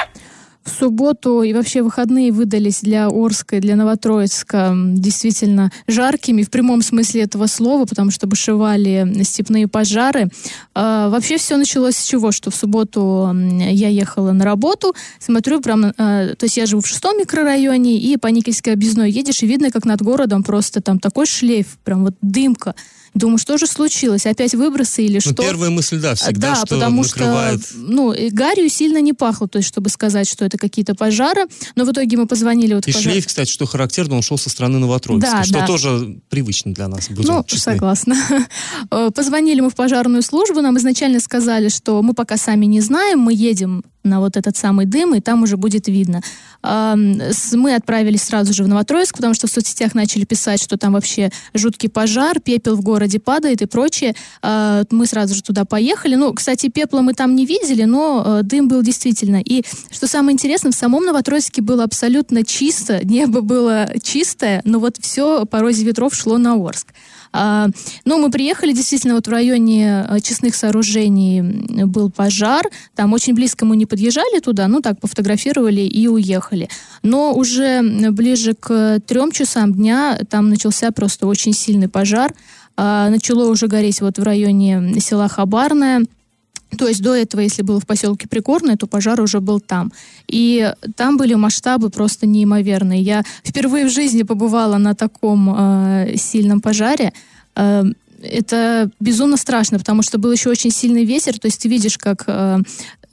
в 0.64 0.71
субботу 0.71 1.42
и 1.42 1.52
вообще 1.52 1.83
выходные 1.83 2.33
выдались 2.33 2.80
для 2.80 3.06
Орска 3.09 3.56
и 3.56 3.61
для 3.61 3.76
Новотроицка 3.76 4.75
действительно 4.75 5.71
жаркими 5.87 6.42
в 6.42 6.50
прямом 6.50 6.83
смысле 6.83 7.23
этого 7.23 7.47
слова, 7.47 7.85
потому 7.85 8.11
что 8.11 8.26
бушевали 8.26 9.23
степные 9.23 9.68
пожары. 9.68 10.30
А, 10.75 11.09
вообще 11.11 11.37
все 11.37 11.56
началось 11.56 11.97
с 11.97 12.04
чего? 12.04 12.33
Что 12.33 12.50
в 12.50 12.54
субботу 12.54 13.30
я 13.35 13.88
ехала 13.88 14.33
на 14.33 14.44
работу, 14.44 14.94
смотрю 15.18 15.61
прям, 15.61 15.92
а, 15.97 16.35
то 16.35 16.44
есть 16.44 16.56
я 16.56 16.66
живу 16.66 16.80
в 16.83 16.87
шестом 16.87 17.18
микрорайоне, 17.18 17.99
и 17.99 18.16
по 18.16 18.28
Никельской 18.28 18.73
объездной 18.73 19.11
едешь, 19.11 19.42
и 19.42 19.47
видно, 19.47 19.71
как 19.71 19.85
над 19.85 20.02
городом 20.02 20.42
просто 20.42 20.80
там 20.80 20.99
такой 20.99 21.26
шлейф, 21.26 21.78
прям 21.85 22.04
вот 22.04 22.14
дымка. 22.23 22.75
Думаю, 23.14 23.38
что 23.38 23.59
же 23.59 23.66
случилось? 23.66 24.26
Опять 24.26 24.54
выбросы 24.54 25.04
или 25.04 25.14
ну, 25.14 25.21
что? 25.21 25.35
Первая 25.35 25.71
мысль, 25.71 26.00
да, 26.00 26.16
всегда, 26.16 26.50
да, 26.50 26.54
что 26.56 26.75
потому 26.75 27.02
накрывает... 27.02 27.64
что, 27.64 27.78
ну, 27.78 28.14
гарью 28.33 28.68
сильно 28.68 29.00
не 29.00 29.12
пахло, 29.12 29.47
то 29.47 29.59
есть, 29.59 29.68
чтобы 29.68 29.88
сказать, 29.88 30.28
что 30.28 30.44
это 30.44 30.59
какие-то 30.59 30.97
пожары. 30.97 31.47
Но 31.76 31.85
в 31.85 31.92
итоге 31.92 32.16
мы 32.16 32.26
позвонили... 32.26 32.75
Вот 32.75 32.88
И 32.88 32.92
пожар... 32.92 33.12
шлейф, 33.12 33.26
кстати, 33.26 33.50
что 33.50 33.66
характерно, 33.66 34.16
он 34.16 34.23
шел 34.23 34.37
со 34.37 34.50
стороны 34.50 34.80
Новотроицка, 34.80 35.30
да, 35.30 35.44
что 35.44 35.54
да. 35.54 35.66
тоже 35.66 36.18
привычно 36.28 36.75
для 36.75 36.88
нас, 36.88 37.09
будем 37.09 37.33
Ну, 37.33 37.44
честны. 37.44 37.73
согласна. 37.75 38.16
Позвонили 39.14 39.61
мы 39.61 39.71
в 39.71 39.75
пожарную 39.75 40.23
службу, 40.23 40.61
нам 40.61 40.76
изначально 40.78 41.21
сказали, 41.21 41.68
что 41.68 42.02
мы 42.02 42.14
пока 42.14 42.37
сами 42.37 42.66
не 42.66 42.80
знаем, 42.80 43.21
мы 43.21 43.33
едем 43.33 43.85
на 44.04 44.20
вот 44.20 44.37
этот 44.37 44.56
самый 44.56 44.87
дым, 44.87 45.14
и 45.14 45.20
там 45.20 45.42
уже 45.42 45.56
будет 45.56 45.88
видно. 45.88 46.20
Мы 46.62 47.75
отправились 47.75 48.23
сразу 48.23 48.54
же 48.54 48.64
в 48.64 48.68
Новотроицк, 48.68 49.16
потому 49.16 49.34
что 49.34 49.46
в 49.46 49.50
соцсетях 49.50 49.94
начали 49.94 50.25
писать, 50.25 50.62
что 50.62 50.78
там 50.78 50.92
вообще 50.94 51.30
жуткий 51.52 51.88
пожар, 51.88 52.40
пепел 52.40 52.76
в 52.76 52.80
городе 52.80 53.18
падает 53.18 53.62
и 53.62 53.66
прочее. 53.66 54.14
А, 54.42 54.84
мы 54.90 55.06
сразу 55.06 55.34
же 55.34 55.42
туда 55.42 55.64
поехали. 55.64 56.14
Ну, 56.14 56.32
кстати, 56.32 56.68
пепла 56.68 57.00
мы 57.00 57.14
там 57.14 57.34
не 57.34 57.44
видели, 57.44 57.84
но 57.84 58.25
э, 58.25 58.42
дым 58.42 58.68
был 58.68 58.82
действительно. 58.82 59.42
И 59.44 59.62
что 59.90 60.06
самое 60.06 60.34
интересное, 60.34 60.73
в 60.73 60.75
самом 60.75 61.04
Новотроицке 61.04 61.61
было 61.61 61.84
абсолютно 61.84 62.44
чисто, 62.44 63.04
небо 63.04 63.40
было 63.40 63.88
чистое, 64.02 64.62
но 64.64 64.78
вот 64.78 64.96
все 65.00 65.44
по 65.44 65.61
розе 65.61 65.84
ветров 65.84 66.14
шло 66.14 66.38
на 66.38 66.54
Орск. 66.54 66.88
А, 67.37 67.66
но 68.04 68.18
мы 68.18 68.30
приехали, 68.30 68.73
действительно, 68.73 69.14
вот 69.14 69.26
в 69.26 69.30
районе 69.30 70.06
э, 70.08 70.20
честных 70.20 70.54
сооружений 70.54 71.40
был 71.84 72.08
пожар. 72.11 72.70
Там 72.94 73.12
очень 73.12 73.34
близко 73.34 73.64
мы 73.64 73.76
не 73.76 73.87
подъезжали 73.94 74.40
туда, 74.40 74.66
ну 74.66 74.80
так, 74.80 74.98
пофотографировали 74.98 75.82
и 75.82 76.08
уехали. 76.08 76.68
Но 77.04 77.32
уже 77.32 77.80
ближе 78.10 78.54
к 78.54 78.98
трем 79.06 79.30
часам 79.30 79.72
дня 79.72 80.18
там 80.28 80.48
начался 80.48 80.90
просто 80.90 81.28
очень 81.28 81.52
сильный 81.52 81.88
пожар. 81.88 82.34
А, 82.76 83.08
начало 83.08 83.48
уже 83.48 83.68
гореть 83.68 84.00
вот 84.00 84.18
в 84.18 84.22
районе 84.24 85.00
села 85.00 85.28
Хабарное. 85.28 86.02
То 86.76 86.88
есть 86.88 87.02
до 87.02 87.14
этого, 87.14 87.42
если 87.42 87.62
было 87.62 87.78
в 87.78 87.86
поселке 87.86 88.26
Прикорное, 88.26 88.76
то 88.76 88.88
пожар 88.88 89.20
уже 89.20 89.38
был 89.38 89.60
там. 89.60 89.92
И 90.26 90.72
там 90.96 91.16
были 91.16 91.34
масштабы 91.34 91.88
просто 91.88 92.26
неимоверные. 92.26 93.00
Я 93.00 93.22
впервые 93.44 93.86
в 93.86 93.92
жизни 93.92 94.24
побывала 94.24 94.76
на 94.78 94.94
таком 94.94 95.54
э, 95.56 96.16
сильном 96.16 96.60
пожаре. 96.60 97.12
Э, 97.54 97.84
это 98.22 98.90
безумно 98.98 99.36
страшно, 99.36 99.78
потому 99.78 100.02
что 100.02 100.18
был 100.18 100.32
еще 100.32 100.50
очень 100.50 100.72
сильный 100.72 101.04
ветер. 101.04 101.38
То 101.38 101.46
есть 101.46 101.62
ты 101.62 101.68
видишь, 101.68 101.96
как 101.96 102.24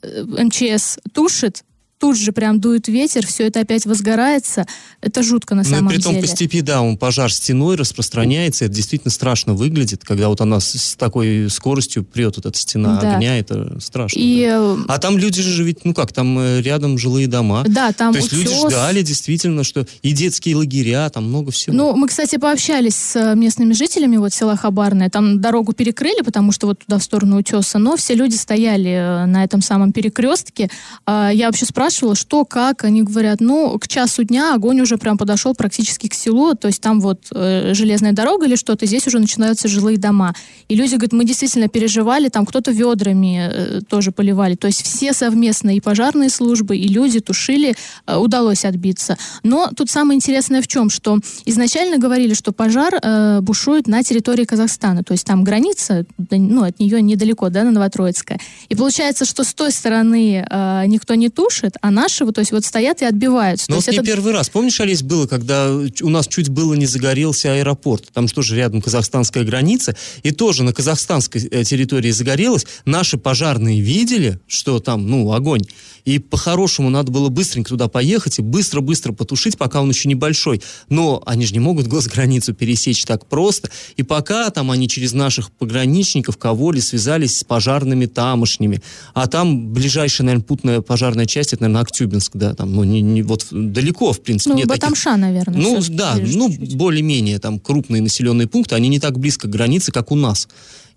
МЧС 0.04 0.98
тушит 1.14 1.64
тут 2.02 2.18
же 2.18 2.32
прям 2.32 2.60
дует 2.60 2.88
ветер, 2.88 3.28
все 3.28 3.46
это 3.46 3.60
опять 3.60 3.86
возгорается. 3.86 4.66
Это 5.02 5.22
жутко 5.22 5.54
на 5.54 5.64
самом 5.64 5.86
ну, 5.86 5.92
и 5.92 5.94
при 5.94 6.02
том 6.02 6.16
деле. 6.16 6.28
по 6.28 6.36
степи, 6.36 6.62
да, 6.62 6.82
он 6.82 6.98
пожар 6.98 7.32
стеной 7.32 7.76
распространяется, 7.76 8.66
это 8.66 8.74
действительно 8.74 9.12
страшно 9.12 9.54
выглядит, 9.54 10.04
когда 10.04 10.28
вот 10.28 10.42
она 10.42 10.60
с, 10.60 10.72
с 10.72 10.96
такой 10.96 11.48
скоростью 11.52 12.04
прет 12.04 12.38
вот 12.38 12.48
эта 12.48 12.58
стена 12.58 13.00
да. 13.00 13.16
огня, 13.16 13.38
это 13.38 13.80
страшно. 13.80 14.18
И... 14.20 14.48
Да. 14.48 14.58
Э, 14.58 14.78
а 14.88 14.98
там 14.98 15.20
люди 15.20 15.44
же 15.44 15.64
ведь, 15.64 15.86
ну 15.86 15.94
как, 15.94 16.12
там 16.12 16.40
э, 16.40 16.62
рядом 16.62 16.98
жилые 16.98 17.28
дома. 17.28 17.64
Да, 17.68 17.92
там 17.92 18.14
То 18.14 18.18
есть 18.18 18.34
утес... 18.34 18.46
люди 18.46 18.68
ждали 18.68 19.04
действительно, 19.04 19.64
что 19.64 19.86
и 20.02 20.12
детские 20.12 20.56
лагеря, 20.56 21.08
там 21.12 21.26
много 21.26 21.52
всего. 21.52 21.76
Ну, 21.76 21.96
мы, 21.96 22.08
кстати, 22.08 22.38
пообщались 22.38 22.96
с 22.96 23.16
э, 23.16 23.36
местными 23.36 23.74
жителями 23.74 24.18
вот 24.18 24.34
села 24.34 24.58
Хабарное, 24.58 25.12
там 25.12 25.40
дорогу 25.40 25.74
перекрыли, 25.74 26.24
потому 26.24 26.52
что 26.52 26.66
вот 26.66 26.80
туда 26.80 26.98
в 26.98 27.04
сторону 27.04 27.38
утеса, 27.38 27.78
но 27.78 27.96
все 27.96 28.16
люди 28.16 28.36
стояли 28.36 29.26
на 29.28 29.44
этом 29.44 29.62
самом 29.62 29.94
перекрестке. 29.94 30.72
А, 31.06 31.30
я 31.30 31.46
вообще 31.46 31.66
спрашивала, 31.66 31.91
спрашивала, 31.92 32.16
что, 32.16 32.46
как, 32.46 32.84
они 32.86 33.04
говорят, 33.04 33.42
ну, 33.42 33.78
к 33.78 33.88
часу 33.88 34.24
дня 34.24 34.56
огонь 34.56 34.82
уже 34.82 34.98
прям 34.98 35.18
подошел 35.18 35.54
практически 35.54 36.08
к 36.08 36.14
селу, 36.14 36.56
то 36.56 36.68
есть 36.68 36.82
там 36.82 37.02
вот 37.02 37.28
э, 37.34 37.74
железная 37.74 38.14
дорога 38.14 38.46
или 38.46 38.56
что-то, 38.56 38.86
здесь 38.86 39.08
уже 39.08 39.20
начинаются 39.20 39.68
жилые 39.68 39.98
дома. 39.98 40.34
И 40.70 40.76
люди 40.76 40.96
говорят, 40.96 41.12
мы 41.12 41.26
действительно 41.26 41.68
переживали, 41.68 42.30
там 42.30 42.46
кто-то 42.46 42.72
ведрами 42.72 43.50
э, 43.52 43.82
тоже 43.82 44.12
поливали, 44.12 44.56
то 44.56 44.68
есть 44.68 44.84
все 44.84 45.14
совместно, 45.14 45.76
и 45.76 45.82
пожарные 45.82 46.30
службы, 46.30 46.78
и 46.78 46.88
люди 46.88 47.20
тушили, 47.20 47.76
э, 48.08 48.16
удалось 48.16 48.64
отбиться. 48.64 49.18
Но 49.44 49.70
тут 49.76 49.90
самое 49.90 50.16
интересное 50.16 50.62
в 50.62 50.68
чем, 50.68 50.90
что 50.90 51.20
изначально 51.46 51.98
говорили, 51.98 52.34
что 52.34 52.54
пожар 52.54 52.94
э, 53.02 53.42
бушует 53.42 53.88
на 53.88 54.02
территории 54.02 54.46
Казахстана, 54.46 55.04
то 55.04 55.12
есть 55.12 55.26
там 55.26 55.44
граница, 55.44 56.06
ну, 56.30 56.64
от 56.64 56.80
нее 56.80 57.02
недалеко, 57.02 57.50
да, 57.50 57.64
на 57.64 57.72
Новотроицкая. 57.72 58.40
И 58.70 58.76
получается, 58.76 59.26
что 59.26 59.44
с 59.44 59.54
той 59.54 59.72
стороны 59.72 60.46
э, 60.50 60.84
никто 60.88 61.16
не 61.16 61.30
тушит, 61.30 61.76
а 61.82 61.90
наши 61.90 62.26
вот, 62.26 62.36
то 62.36 62.42
есть 62.42 62.52
вот 62.52 62.64
стоят 62.64 63.02
и 63.02 63.06
отбиваются. 63.06 63.66
Но 63.70 63.78
то 63.78 63.82
вот 63.82 63.92
не 63.92 63.98
это... 63.98 64.06
первый 64.06 64.34
раз. 64.34 64.50
Помнишь, 64.50 64.80
Олесь, 64.80 65.02
было, 65.02 65.26
когда 65.26 65.72
у 65.72 66.10
нас 66.10 66.28
чуть 66.28 66.50
было 66.50 66.76
не 66.76 66.86
загорелся 66.86 67.54
аэропорт. 67.54 68.06
Там 68.14 68.28
что 68.28 68.44
же 68.44 68.56
рядом 68.56 68.82
казахстанская 68.82 69.44
граница. 69.44 69.96
И 70.22 70.32
тоже 70.32 70.64
на 70.64 70.74
казахстанской 70.74 71.42
э, 71.42 71.64
территории 71.64 72.12
загорелось. 72.12 72.68
Наши 72.86 73.18
пожарные 73.18 73.82
видели, 73.82 74.40
что 74.48 74.80
там, 74.80 75.08
ну, 75.08 75.34
огонь. 75.34 75.64
И 76.06 76.20
по-хорошему 76.20 76.90
надо 76.90 77.12
было 77.12 77.30
быстренько 77.30 77.70
туда 77.70 77.88
поехать 77.88 78.40
и 78.40 78.42
быстро-быстро 78.42 79.14
потушить, 79.14 79.58
пока 79.58 79.82
он 79.82 79.90
еще 79.90 80.08
небольшой. 80.08 80.62
Но 80.90 81.22
они 81.26 81.46
же 81.46 81.54
не 81.54 81.60
могут 81.60 81.88
госграницу 81.88 82.54
пересечь 82.54 83.06
так 83.06 83.26
просто. 83.26 83.72
И 83.98 84.04
пока 84.04 84.50
там 84.52 84.70
они 84.70 84.88
через 84.88 85.14
наших 85.14 85.52
пограничников 85.52 86.38
кого 86.38 86.72
ли 86.72 86.82
связались 86.82 87.40
с 87.40 87.44
пожарными 87.44 88.06
тамошними. 88.06 88.82
А 89.14 89.28
там 89.28 89.74
ближайшая, 89.74 90.26
наверное, 90.26 90.46
путная 90.46 90.82
пожарная 90.82 91.26
часть, 91.26 91.54
это, 91.54 91.64
наверное, 91.64 91.71
Актюбинск, 91.80 92.32
да, 92.36 92.54
там, 92.54 92.74
ну, 92.74 92.84
не, 92.84 93.02
не, 93.02 93.22
вот 93.22 93.48
далеко, 93.52 94.14
в 94.14 94.22
принципе, 94.22 94.52
ну, 94.52 94.58
нет 94.58 94.68
Батамша, 94.68 95.12
таких... 95.12 95.22
наверное. 95.22 95.62
Ну, 95.62 95.80
да, 95.90 96.18
ну, 96.20 96.50
более-менее, 96.50 97.40
там, 97.40 97.60
крупные 97.60 98.02
населенные 98.02 98.48
пункты, 98.48 98.76
они 98.76 98.90
не 98.90 99.00
так 99.00 99.20
близко 99.20 99.48
к 99.48 99.52
границе, 99.52 99.92
как 99.92 100.12
у 100.12 100.16
нас. 100.16 100.48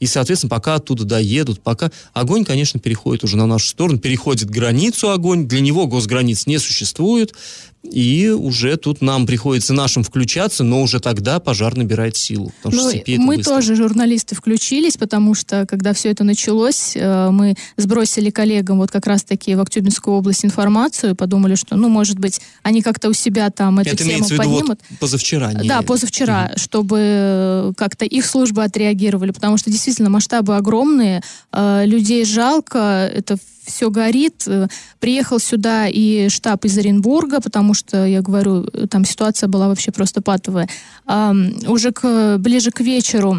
И, 0.01 0.07
соответственно, 0.07 0.51
пока 0.51 0.75
оттуда 0.75 1.05
доедут, 1.05 1.61
пока 1.61 1.91
огонь, 2.13 2.45
конечно, 2.45 2.81
переходит 2.81 3.25
уже 3.25 3.37
на 3.37 3.47
нашу 3.47 3.69
сторону, 3.69 3.99
переходит 3.99 4.51
границу 4.51 5.11
огонь, 5.11 5.47
для 5.47 5.61
него 5.61 5.87
госграниц 5.87 6.47
не 6.47 6.59
существует, 6.59 7.33
и 7.85 8.31
уже 8.31 8.77
тут 8.77 9.03
нам 9.03 9.27
приходится 9.27 9.75
нашим 9.75 10.03
включаться, 10.03 10.65
но 10.65 10.83
уже 10.83 11.01
тогда 11.01 11.39
пожар 11.39 11.77
набирает 11.77 12.17
силу. 12.17 12.53
Ну, 12.65 12.93
мы 13.19 13.43
тоже, 13.43 13.77
журналисты, 13.77 14.35
включились, 14.35 14.97
потому 14.97 15.35
что, 15.35 15.67
когда 15.67 15.93
все 15.93 16.11
это 16.11 16.25
началось, 16.25 16.93
э, 16.95 17.31
мы 17.31 17.55
сбросили 17.77 18.31
коллегам 18.31 18.79
вот 18.79 18.91
как 18.91 19.07
раз-таки 19.07 19.55
в 19.55 19.61
Актюбинскую 19.61 20.17
область 20.17 20.45
информацию, 20.45 21.15
подумали, 21.15 21.55
что, 21.55 21.77
ну, 21.77 21.89
может 21.89 22.19
быть, 22.19 22.41
они 22.63 22.83
как-то 22.83 23.11
у 23.11 23.13
себя 23.13 23.51
там 23.51 23.79
эту 23.79 23.91
это 23.91 24.05
тему 24.05 24.27
поднимут. 24.29 24.69
Вот 24.69 24.99
позавчера. 24.99 25.53
Не... 25.53 25.69
Да, 25.69 25.83
позавчера, 25.83 26.51
угу. 26.51 26.59
чтобы 26.59 27.73
как-то 27.77 28.05
их 28.05 28.25
службы 28.25 28.65
отреагировали, 28.65 29.31
потому 29.31 29.59
что 29.59 29.71
действительно 29.71 30.11
масштабы 30.11 30.57
огромные, 30.57 31.23
э, 31.53 31.83
людей 31.87 32.25
жалко, 32.25 33.11
это 33.15 33.37
все 33.65 33.91
горит. 33.91 34.45
Э, 34.47 34.69
приехал 35.01 35.39
сюда 35.39 35.87
и 35.89 36.29
штаб 36.29 36.65
из 36.65 36.77
Оренбурга, 36.79 37.41
потому 37.41 37.75
что, 37.75 38.05
я 38.07 38.23
говорю, 38.23 38.65
там 38.89 39.05
ситуация 39.05 39.49
была 39.49 39.69
вообще 39.69 39.93
просто 39.93 40.23
патовая. 40.23 40.69
Уже 41.67 41.93
к, 41.93 42.37
ближе 42.39 42.71
к 42.71 42.81
вечеру 42.81 43.39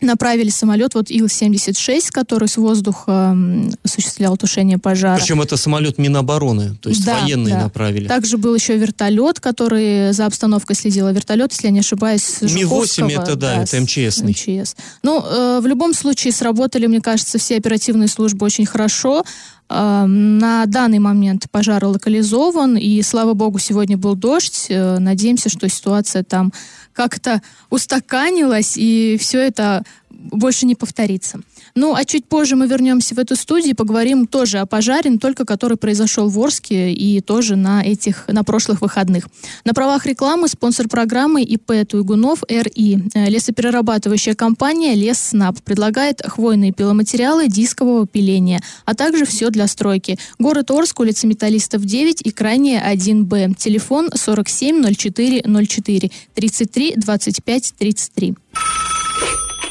направили 0.00 0.50
самолет 0.50 0.94
вот 0.94 1.10
Ил-76, 1.10 2.08
который 2.10 2.48
с 2.48 2.56
воздуха 2.56 3.36
осуществлял 3.84 4.36
тушение 4.36 4.78
пожара. 4.78 5.18
Причем 5.18 5.40
это 5.42 5.56
самолет 5.56 5.98
Минобороны, 5.98 6.76
то 6.80 6.88
есть 6.88 7.04
да, 7.04 7.20
военные 7.20 7.54
да. 7.54 7.62
направили. 7.64 8.08
Также 8.08 8.38
был 8.38 8.54
еще 8.54 8.76
вертолет, 8.76 9.40
который 9.40 10.12
за 10.12 10.26
обстановкой 10.26 10.76
следил. 10.76 11.06
А 11.06 11.12
вертолет, 11.12 11.52
если 11.52 11.66
я 11.66 11.72
не 11.72 11.80
ошибаюсь, 11.80 12.40
Ми-8 12.40 13.10
это, 13.10 13.36
да, 13.36 13.56
да 13.56 13.62
это 13.62 13.80
МЧС. 13.80 14.22
МЧС. 14.22 14.76
Ну, 15.02 15.22
э, 15.24 15.60
в 15.60 15.66
любом 15.66 15.94
случае 15.94 16.32
сработали, 16.32 16.86
мне 16.86 17.00
кажется, 17.00 17.38
все 17.38 17.56
оперативные 17.56 18.08
службы 18.08 18.46
очень 18.46 18.66
хорошо. 18.66 19.24
На 19.70 20.66
данный 20.66 20.98
момент 20.98 21.46
пожар 21.48 21.84
локализован, 21.84 22.76
и, 22.76 23.00
слава 23.02 23.34
богу, 23.34 23.60
сегодня 23.60 23.96
был 23.96 24.16
дождь. 24.16 24.66
Э, 24.68 24.98
надеемся, 24.98 25.48
что 25.48 25.68
ситуация 25.68 26.24
там 26.24 26.52
как-то 26.92 27.40
устаканилась, 27.70 28.76
и 28.76 29.16
все 29.20 29.38
это 29.38 29.84
больше 30.30 30.66
не 30.66 30.74
повторится. 30.74 31.40
Ну, 31.74 31.94
а 31.94 32.04
чуть 32.04 32.26
позже 32.26 32.56
мы 32.56 32.66
вернемся 32.66 33.14
в 33.14 33.18
эту 33.18 33.36
студию 33.36 33.70
и 33.70 33.74
поговорим 33.74 34.26
тоже 34.26 34.58
о 34.58 34.66
пожаре, 34.66 35.18
только 35.18 35.44
который 35.44 35.76
произошел 35.76 36.28
в 36.28 36.38
Орске 36.38 36.92
и 36.92 37.20
тоже 37.20 37.56
на 37.56 37.82
этих, 37.82 38.26
на 38.28 38.44
прошлых 38.44 38.80
выходных. 38.80 39.28
На 39.64 39.72
правах 39.72 40.06
рекламы 40.06 40.48
спонсор 40.48 40.88
программы 40.88 41.42
ИП 41.42 41.86
Туйгунов 41.88 42.42
РИ. 42.48 43.04
Э, 43.14 43.28
лесоперерабатывающая 43.28 44.34
компания 44.34 44.94
Лесснаб 44.94 45.60
предлагает 45.62 46.22
хвойные 46.24 46.72
пиломатериалы 46.72 47.48
дискового 47.48 48.06
пиления, 48.06 48.60
а 48.84 48.94
также 48.94 49.24
все 49.24 49.50
для 49.50 49.66
стройки. 49.66 50.18
Город 50.38 50.70
Орск, 50.70 51.00
улица 51.00 51.26
Металлистов 51.26 51.84
9 51.84 52.22
и 52.22 52.30
крайняя 52.30 52.94
1Б. 52.94 53.54
Телефон 53.56 54.10
47 54.14 54.94
04 54.94 55.42
04 55.46 56.10
33 56.34 56.94
25 56.96 57.74
33. 57.78 58.34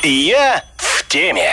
Я 0.03 0.63
в 0.77 1.03
теме. 1.07 1.51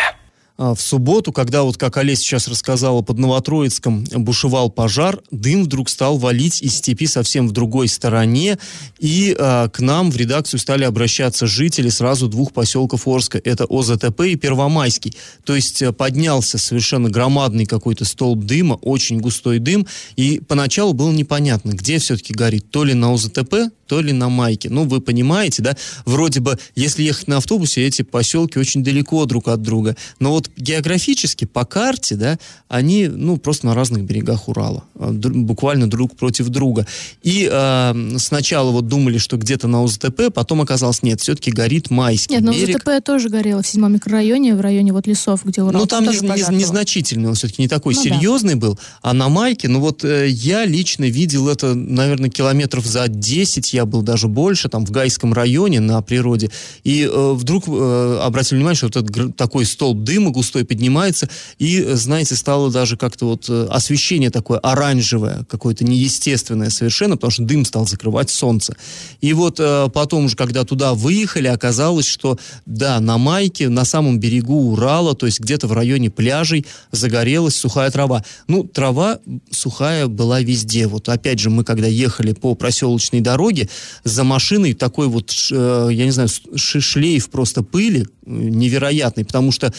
А, 0.58 0.74
в 0.74 0.80
субботу, 0.80 1.32
когда 1.32 1.62
вот, 1.64 1.76
как 1.76 1.98
Олеся 1.98 2.22
сейчас 2.22 2.48
рассказала, 2.48 3.02
под 3.02 3.18
Новотроицком 3.18 4.04
бушевал 4.04 4.70
пожар, 4.70 5.20
дым 5.30 5.64
вдруг 5.64 5.90
стал 5.90 6.16
валить 6.16 6.62
из 6.62 6.76
степи 6.76 7.06
совсем 7.06 7.46
в 7.46 7.52
другой 7.52 7.88
стороне, 7.88 8.58
и 8.98 9.36
а, 9.38 9.68
к 9.68 9.80
нам 9.80 10.10
в 10.10 10.16
редакцию 10.16 10.58
стали 10.58 10.84
обращаться 10.84 11.46
жители 11.46 11.90
сразу 11.90 12.28
двух 12.28 12.52
поселков 12.52 13.06
Орска. 13.06 13.40
Это 13.44 13.66
ОЗТП 13.68 14.22
и 14.22 14.36
Первомайский. 14.36 15.14
То 15.44 15.54
есть 15.54 15.82
а, 15.82 15.92
поднялся 15.92 16.56
совершенно 16.56 17.10
громадный 17.10 17.66
какой-то 17.66 18.06
столб 18.06 18.44
дыма, 18.44 18.74
очень 18.74 19.20
густой 19.20 19.58
дым, 19.58 19.86
и 20.16 20.40
поначалу 20.40 20.94
было 20.94 21.12
непонятно, 21.12 21.72
где 21.72 21.98
все-таки 21.98 22.32
горит, 22.32 22.70
то 22.70 22.84
ли 22.84 22.94
на 22.94 23.12
ОЗТП, 23.12 23.54
то 23.86 24.00
ли 24.00 24.12
на 24.12 24.28
Майке. 24.28 24.68
Ну, 24.70 24.84
вы 24.84 25.00
понимаете, 25.00 25.62
да? 25.62 25.76
Вроде 26.04 26.40
бы, 26.40 26.58
если 26.74 27.02
ехать 27.02 27.28
на 27.28 27.36
автобусе, 27.38 27.86
эти 27.86 28.02
поселки 28.02 28.58
очень 28.58 28.82
далеко 28.82 29.24
друг 29.26 29.48
от 29.48 29.62
друга. 29.62 29.96
Но 30.18 30.32
вот 30.32 30.45
вот 30.46 30.56
географически 30.56 31.44
по 31.44 31.64
карте, 31.64 32.16
да, 32.16 32.38
они, 32.68 33.08
ну, 33.08 33.36
просто 33.36 33.66
на 33.66 33.74
разных 33.74 34.04
берегах 34.04 34.48
Урала, 34.48 34.84
а, 34.98 35.10
буквально 35.12 35.88
друг 35.88 36.16
против 36.16 36.48
друга. 36.48 36.86
И 37.22 37.48
э, 37.50 37.94
сначала 38.18 38.70
вот 38.70 38.88
думали, 38.88 39.18
что 39.18 39.36
где-то 39.36 39.68
на 39.68 39.82
УЗТП, 39.82 40.32
потом 40.32 40.60
оказалось, 40.60 41.02
нет, 41.02 41.20
все-таки 41.20 41.50
горит 41.50 41.90
Майский 41.90 42.34
Нет, 42.34 42.42
но 42.44 42.52
берег. 42.52 42.76
УЗТП 42.78 43.04
тоже 43.04 43.28
горело 43.28 43.62
в 43.62 43.66
седьмом 43.66 43.92
микрорайоне, 43.94 44.54
в 44.54 44.60
районе 44.60 44.92
вот 44.92 45.06
лесов, 45.06 45.44
где 45.44 45.62
Урал. 45.62 45.80
Ну, 45.82 45.86
там 45.86 46.04
тоже 46.04 46.20
не- 46.22 46.28
не- 46.28 46.56
незначительный, 46.58 47.28
он 47.28 47.34
все-таки 47.34 47.62
не 47.62 47.68
такой 47.68 47.94
Ну 47.94 48.02
да. 48.02 48.08
серьезный 48.10 48.54
был. 48.54 48.78
А 49.02 49.12
на 49.12 49.28
Майке, 49.28 49.68
ну 49.68 49.80
вот 49.80 50.04
э, 50.04 50.28
я 50.28 50.64
лично 50.64 51.04
видел 51.04 51.48
это, 51.48 51.74
наверное, 51.74 52.30
километров 52.30 52.84
за 52.86 53.08
10, 53.08 53.72
я 53.72 53.84
был 53.84 54.02
даже 54.02 54.28
больше, 54.28 54.68
там 54.68 54.84
в 54.84 54.90
Гайском 54.90 55.32
районе 55.32 55.80
на 55.80 56.00
природе. 56.02 56.50
И 56.84 57.02
э, 57.10 57.32
вдруг 57.32 57.64
э, 57.68 58.20
обратили 58.22 58.58
внимание, 58.58 58.76
что 58.76 58.86
вот 58.86 58.96
этот 58.96 59.36
такой 59.36 59.64
столб 59.64 60.02
дыма 60.02 60.30
густой 60.36 60.66
поднимается, 60.66 61.28
и, 61.58 61.80
э, 61.80 61.96
знаете, 61.96 62.36
стало 62.36 62.70
даже 62.70 62.98
как-то 62.98 63.26
вот 63.26 63.46
э, 63.48 63.68
освещение 63.70 64.30
такое 64.30 64.58
оранжевое, 64.58 65.46
какое-то 65.48 65.82
неестественное 65.84 66.68
совершенно, 66.68 67.16
потому 67.16 67.30
что 67.30 67.42
дым 67.42 67.64
стал 67.64 67.86
закрывать 67.86 68.28
солнце. 68.28 68.76
И 69.22 69.32
вот 69.32 69.58
э, 69.58 69.88
потом 69.94 70.26
уже, 70.26 70.36
когда 70.36 70.64
туда 70.64 70.92
выехали, 70.92 71.48
оказалось, 71.48 72.06
что 72.06 72.38
да, 72.66 73.00
на 73.00 73.16
Майке, 73.16 73.70
на 73.70 73.86
самом 73.86 74.20
берегу 74.20 74.72
Урала, 74.72 75.14
то 75.14 75.24
есть 75.24 75.40
где-то 75.40 75.68
в 75.68 75.72
районе 75.72 76.10
пляжей, 76.10 76.66
загорелась 76.92 77.56
сухая 77.56 77.90
трава. 77.90 78.22
Ну, 78.46 78.64
трава 78.64 79.18
сухая 79.50 80.06
была 80.06 80.42
везде. 80.42 80.86
Вот 80.86 81.08
опять 81.08 81.38
же, 81.38 81.48
мы 81.48 81.64
когда 81.64 81.86
ехали 81.86 82.34
по 82.34 82.54
проселочной 82.54 83.20
дороге, 83.20 83.70
за 84.04 84.22
машиной 84.22 84.74
такой 84.74 85.06
вот, 85.06 85.32
я 85.50 86.04
не 86.04 86.10
знаю, 86.10 86.28
шлейф 86.56 87.30
просто 87.30 87.62
пыли 87.62 88.06
невероятный, 88.26 89.24
потому 89.24 89.52
что 89.52 89.72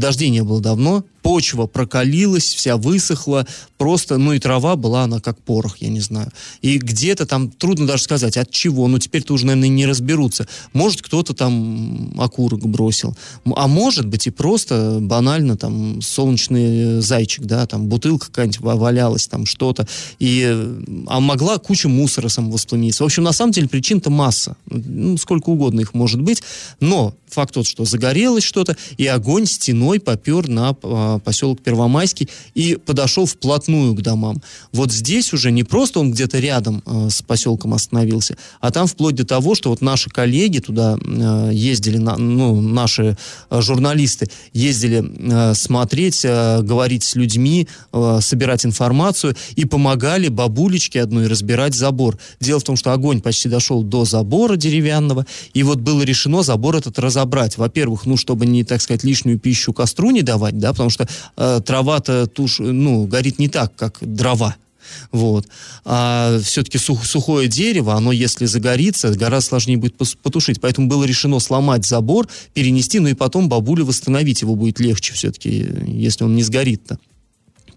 дождей 0.00 0.30
не 0.30 0.42
было 0.42 0.60
давно, 0.60 1.04
почва 1.22 1.66
прокалилась, 1.66 2.54
вся 2.54 2.76
высохла, 2.76 3.46
просто, 3.78 4.18
ну 4.18 4.32
и 4.32 4.38
трава 4.38 4.76
была, 4.76 5.04
она 5.04 5.20
как 5.20 5.40
порох, 5.40 5.78
я 5.78 5.88
не 5.88 6.00
знаю. 6.00 6.30
И 6.62 6.78
где-то 6.78 7.26
там, 7.26 7.50
трудно 7.50 7.86
даже 7.86 8.02
сказать, 8.02 8.36
от 8.36 8.50
чего, 8.50 8.88
ну 8.88 8.98
теперь-то 8.98 9.34
уже, 9.34 9.46
наверное, 9.46 9.68
не 9.68 9.86
разберутся. 9.86 10.48
Может, 10.72 11.02
кто-то 11.02 11.34
там 11.34 12.12
окурок 12.18 12.66
бросил, 12.66 13.16
а 13.54 13.68
может 13.68 14.06
быть 14.06 14.26
и 14.26 14.30
просто 14.30 14.98
банально 15.00 15.56
там 15.56 16.02
солнечный 16.02 16.98
э, 16.98 17.00
зайчик, 17.00 17.44
да, 17.44 17.66
там 17.66 17.86
бутылка 17.86 18.26
какая-нибудь 18.26 18.60
ва- 18.60 18.76
валялась, 18.76 19.26
там 19.28 19.46
что-то, 19.46 19.86
и, 20.18 20.44
э, 20.46 20.82
а 21.06 21.20
могла 21.20 21.58
куча 21.58 21.88
мусора 21.88 22.28
самовоспламениться. 22.28 23.04
В 23.04 23.06
общем, 23.06 23.22
на 23.22 23.32
самом 23.32 23.52
деле 23.52 23.68
причин-то 23.68 24.10
масса, 24.10 24.56
ну, 24.66 25.16
сколько 25.18 25.50
угодно 25.50 25.80
их 25.80 25.94
может 25.94 26.20
быть, 26.20 26.42
но 26.80 27.14
факт 27.30 27.54
тот, 27.54 27.66
что 27.66 27.84
загорелось 27.84 28.44
что-то, 28.44 28.76
и 28.96 29.06
огонь 29.06 29.46
стеной 29.46 30.00
попер 30.00 30.48
на 30.48 30.76
а, 30.82 31.18
поселок 31.20 31.60
Первомайский 31.62 32.28
и 32.54 32.76
подошел 32.76 33.26
вплотную 33.26 33.94
к 33.94 34.02
домам. 34.02 34.42
Вот 34.72 34.92
здесь 34.92 35.32
уже 35.32 35.50
не 35.50 35.64
просто 35.64 36.00
он 36.00 36.12
где-то 36.12 36.38
рядом 36.38 36.82
а, 36.86 37.08
с 37.10 37.22
поселком 37.22 37.74
остановился, 37.74 38.36
а 38.60 38.70
там 38.70 38.86
вплоть 38.86 39.14
до 39.14 39.24
того, 39.24 39.54
что 39.54 39.70
вот 39.70 39.80
наши 39.80 40.10
коллеги 40.10 40.58
туда 40.58 40.98
а, 41.00 41.50
ездили, 41.50 41.98
ну, 41.98 42.60
наши 42.60 43.16
журналисты 43.50 44.28
ездили 44.52 45.54
смотреть, 45.54 46.24
говорить 46.24 47.04
с 47.04 47.14
людьми, 47.14 47.68
собирать 48.20 48.64
информацию 48.66 49.36
и 49.56 49.64
помогали 49.64 50.28
бабулечке 50.28 51.02
одной 51.02 51.26
разбирать 51.26 51.74
забор. 51.74 52.18
Дело 52.40 52.60
в 52.60 52.64
том, 52.64 52.76
что 52.76 52.92
огонь 52.92 53.20
почти 53.20 53.48
дошел 53.48 53.82
до 53.82 54.04
забора 54.04 54.56
деревянного, 54.56 55.26
и 55.54 55.62
вот 55.62 55.78
было 55.78 56.02
решено 56.02 56.42
забор 56.42 56.76
этот 56.76 56.98
разобрать. 56.98 57.19
Во-первых, 57.58 58.06
ну, 58.06 58.16
чтобы 58.16 58.46
не, 58.46 58.64
так 58.64 58.80
сказать, 58.80 59.04
лишнюю 59.04 59.38
пищу 59.38 59.72
костру 59.72 60.10
не 60.10 60.22
давать, 60.22 60.58
да, 60.58 60.72
потому 60.72 60.90
что 60.90 61.08
э, 61.36 61.60
трава-то 61.64 62.26
тушь, 62.26 62.58
ну, 62.58 63.06
горит 63.06 63.38
не 63.38 63.48
так, 63.48 63.74
как 63.74 63.98
дрова. 64.00 64.56
Вот. 65.12 65.46
А 65.84 66.38
все-таки 66.42 66.78
сухое 66.78 67.48
дерево, 67.48 67.94
оно, 67.94 68.12
если 68.12 68.46
загорится, 68.46 69.12
гораздо 69.14 69.48
сложнее 69.48 69.76
будет 69.76 69.96
потушить. 69.96 70.60
Поэтому 70.60 70.88
было 70.88 71.04
решено 71.04 71.38
сломать 71.38 71.86
забор, 71.86 72.28
перенести, 72.54 72.98
ну 72.98 73.08
и 73.08 73.14
потом 73.14 73.48
бабуле 73.48 73.84
восстановить 73.84 74.42
его 74.42 74.54
будет 74.54 74.80
легче 74.80 75.14
все-таки, 75.14 75.68
если 75.86 76.24
он 76.24 76.34
не 76.34 76.42
сгорит-то. 76.42 76.98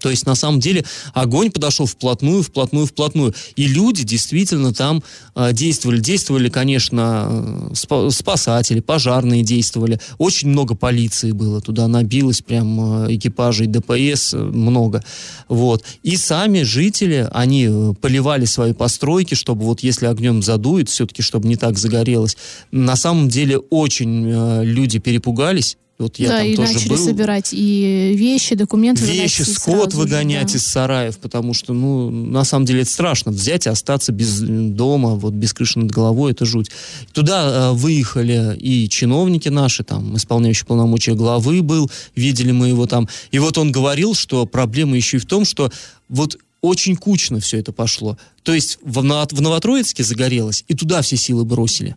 То 0.04 0.10
есть, 0.10 0.26
на 0.26 0.36
самом 0.36 0.60
деле, 0.60 0.84
огонь 1.14 1.50
подошел 1.50 1.86
вплотную, 1.86 2.44
вплотную, 2.44 2.86
вплотную. 2.88 3.34
И 3.56 3.68
люди 3.68 4.04
действительно 4.04 4.74
там 4.74 5.02
э, 5.34 5.54
действовали. 5.54 6.02
Действовали, 6.02 6.50
конечно, 6.50 7.70
э, 7.70 7.74
спа- 7.74 8.12
спасатели, 8.12 8.82
пожарные 8.82 9.44
действовали. 9.44 10.02
Очень 10.18 10.50
много 10.50 10.76
полиции 10.76 11.32
было. 11.32 11.62
Туда 11.62 11.88
набилось 11.88 12.42
прям 12.42 13.06
э, 13.06 13.16
экипажей 13.16 13.68
ДПС 13.68 14.34
э, 14.34 14.38
много. 14.38 15.06
Вот. 15.48 15.86
И 16.04 16.18
сами 16.18 16.64
жители, 16.64 17.30
они 17.32 17.96
поливали 18.02 18.44
свои 18.44 18.74
постройки, 18.74 19.36
чтобы 19.36 19.64
вот 19.64 19.84
если 19.84 20.08
огнем 20.08 20.44
задует, 20.44 20.90
все-таки, 20.90 21.22
чтобы 21.22 21.48
не 21.48 21.56
так 21.56 21.78
загорелось. 21.78 22.36
На 22.72 22.98
самом 22.98 23.30
деле, 23.30 23.58
очень 23.58 24.30
э, 24.30 24.66
люди 24.66 25.00
перепугались. 25.00 25.78
Вот 26.04 26.20
я 26.20 26.30
да, 26.30 26.38
там 26.40 26.48
и 26.48 26.56
тоже 26.56 26.74
начали 26.74 26.90
был 26.90 26.98
собирать 26.98 27.50
и 27.54 28.14
вещи, 28.16 28.56
документы. 28.56 29.06
вещи, 29.06 29.42
скот 29.42 29.92
сразу 29.92 29.92
же, 29.92 29.98
выгонять 29.98 30.52
да. 30.52 30.58
из 30.58 30.66
сараев, 30.66 31.18
потому 31.18 31.54
что, 31.54 31.74
ну, 31.74 32.10
на 32.10 32.44
самом 32.44 32.66
деле 32.66 32.82
это 32.82 32.92
страшно. 32.92 33.32
Взять 33.32 33.66
и 33.66 33.70
остаться 33.70 34.12
без 34.12 34.40
дома, 34.40 35.16
вот 35.16 35.34
без 35.34 35.54
крыши 35.54 35.80
над 35.80 35.92
головой, 35.92 36.34
это 36.34 36.46
жуть. 36.46 36.70
Туда 37.14 37.72
э, 37.72 37.72
выехали 37.74 38.58
и 38.60 38.90
чиновники 38.90 39.50
наши, 39.50 39.84
там, 39.84 40.18
исполняющий 40.18 40.66
полномочия 40.66 41.14
главы 41.14 41.62
был, 41.62 41.90
видели 42.16 42.52
мы 42.52 42.68
его 42.68 42.86
там. 42.86 43.08
И 43.32 43.40
вот 43.40 43.58
он 43.58 43.72
говорил, 43.72 44.14
что 44.14 44.46
проблема 44.46 44.96
еще 44.96 45.18
и 45.18 45.20
в 45.20 45.26
том, 45.26 45.46
что 45.46 45.72
вот 46.10 46.38
очень 46.62 46.96
кучно 46.96 47.40
все 47.40 47.60
это 47.60 47.72
пошло. 47.72 48.18
То 48.44 48.54
есть 48.54 48.80
в, 48.82 49.02
в 49.02 49.42
Новотроицке 49.42 50.04
загорелось, 50.04 50.64
и 50.68 50.74
туда 50.74 51.02
все 51.02 51.18
силы 51.18 51.46
бросили. 51.46 51.96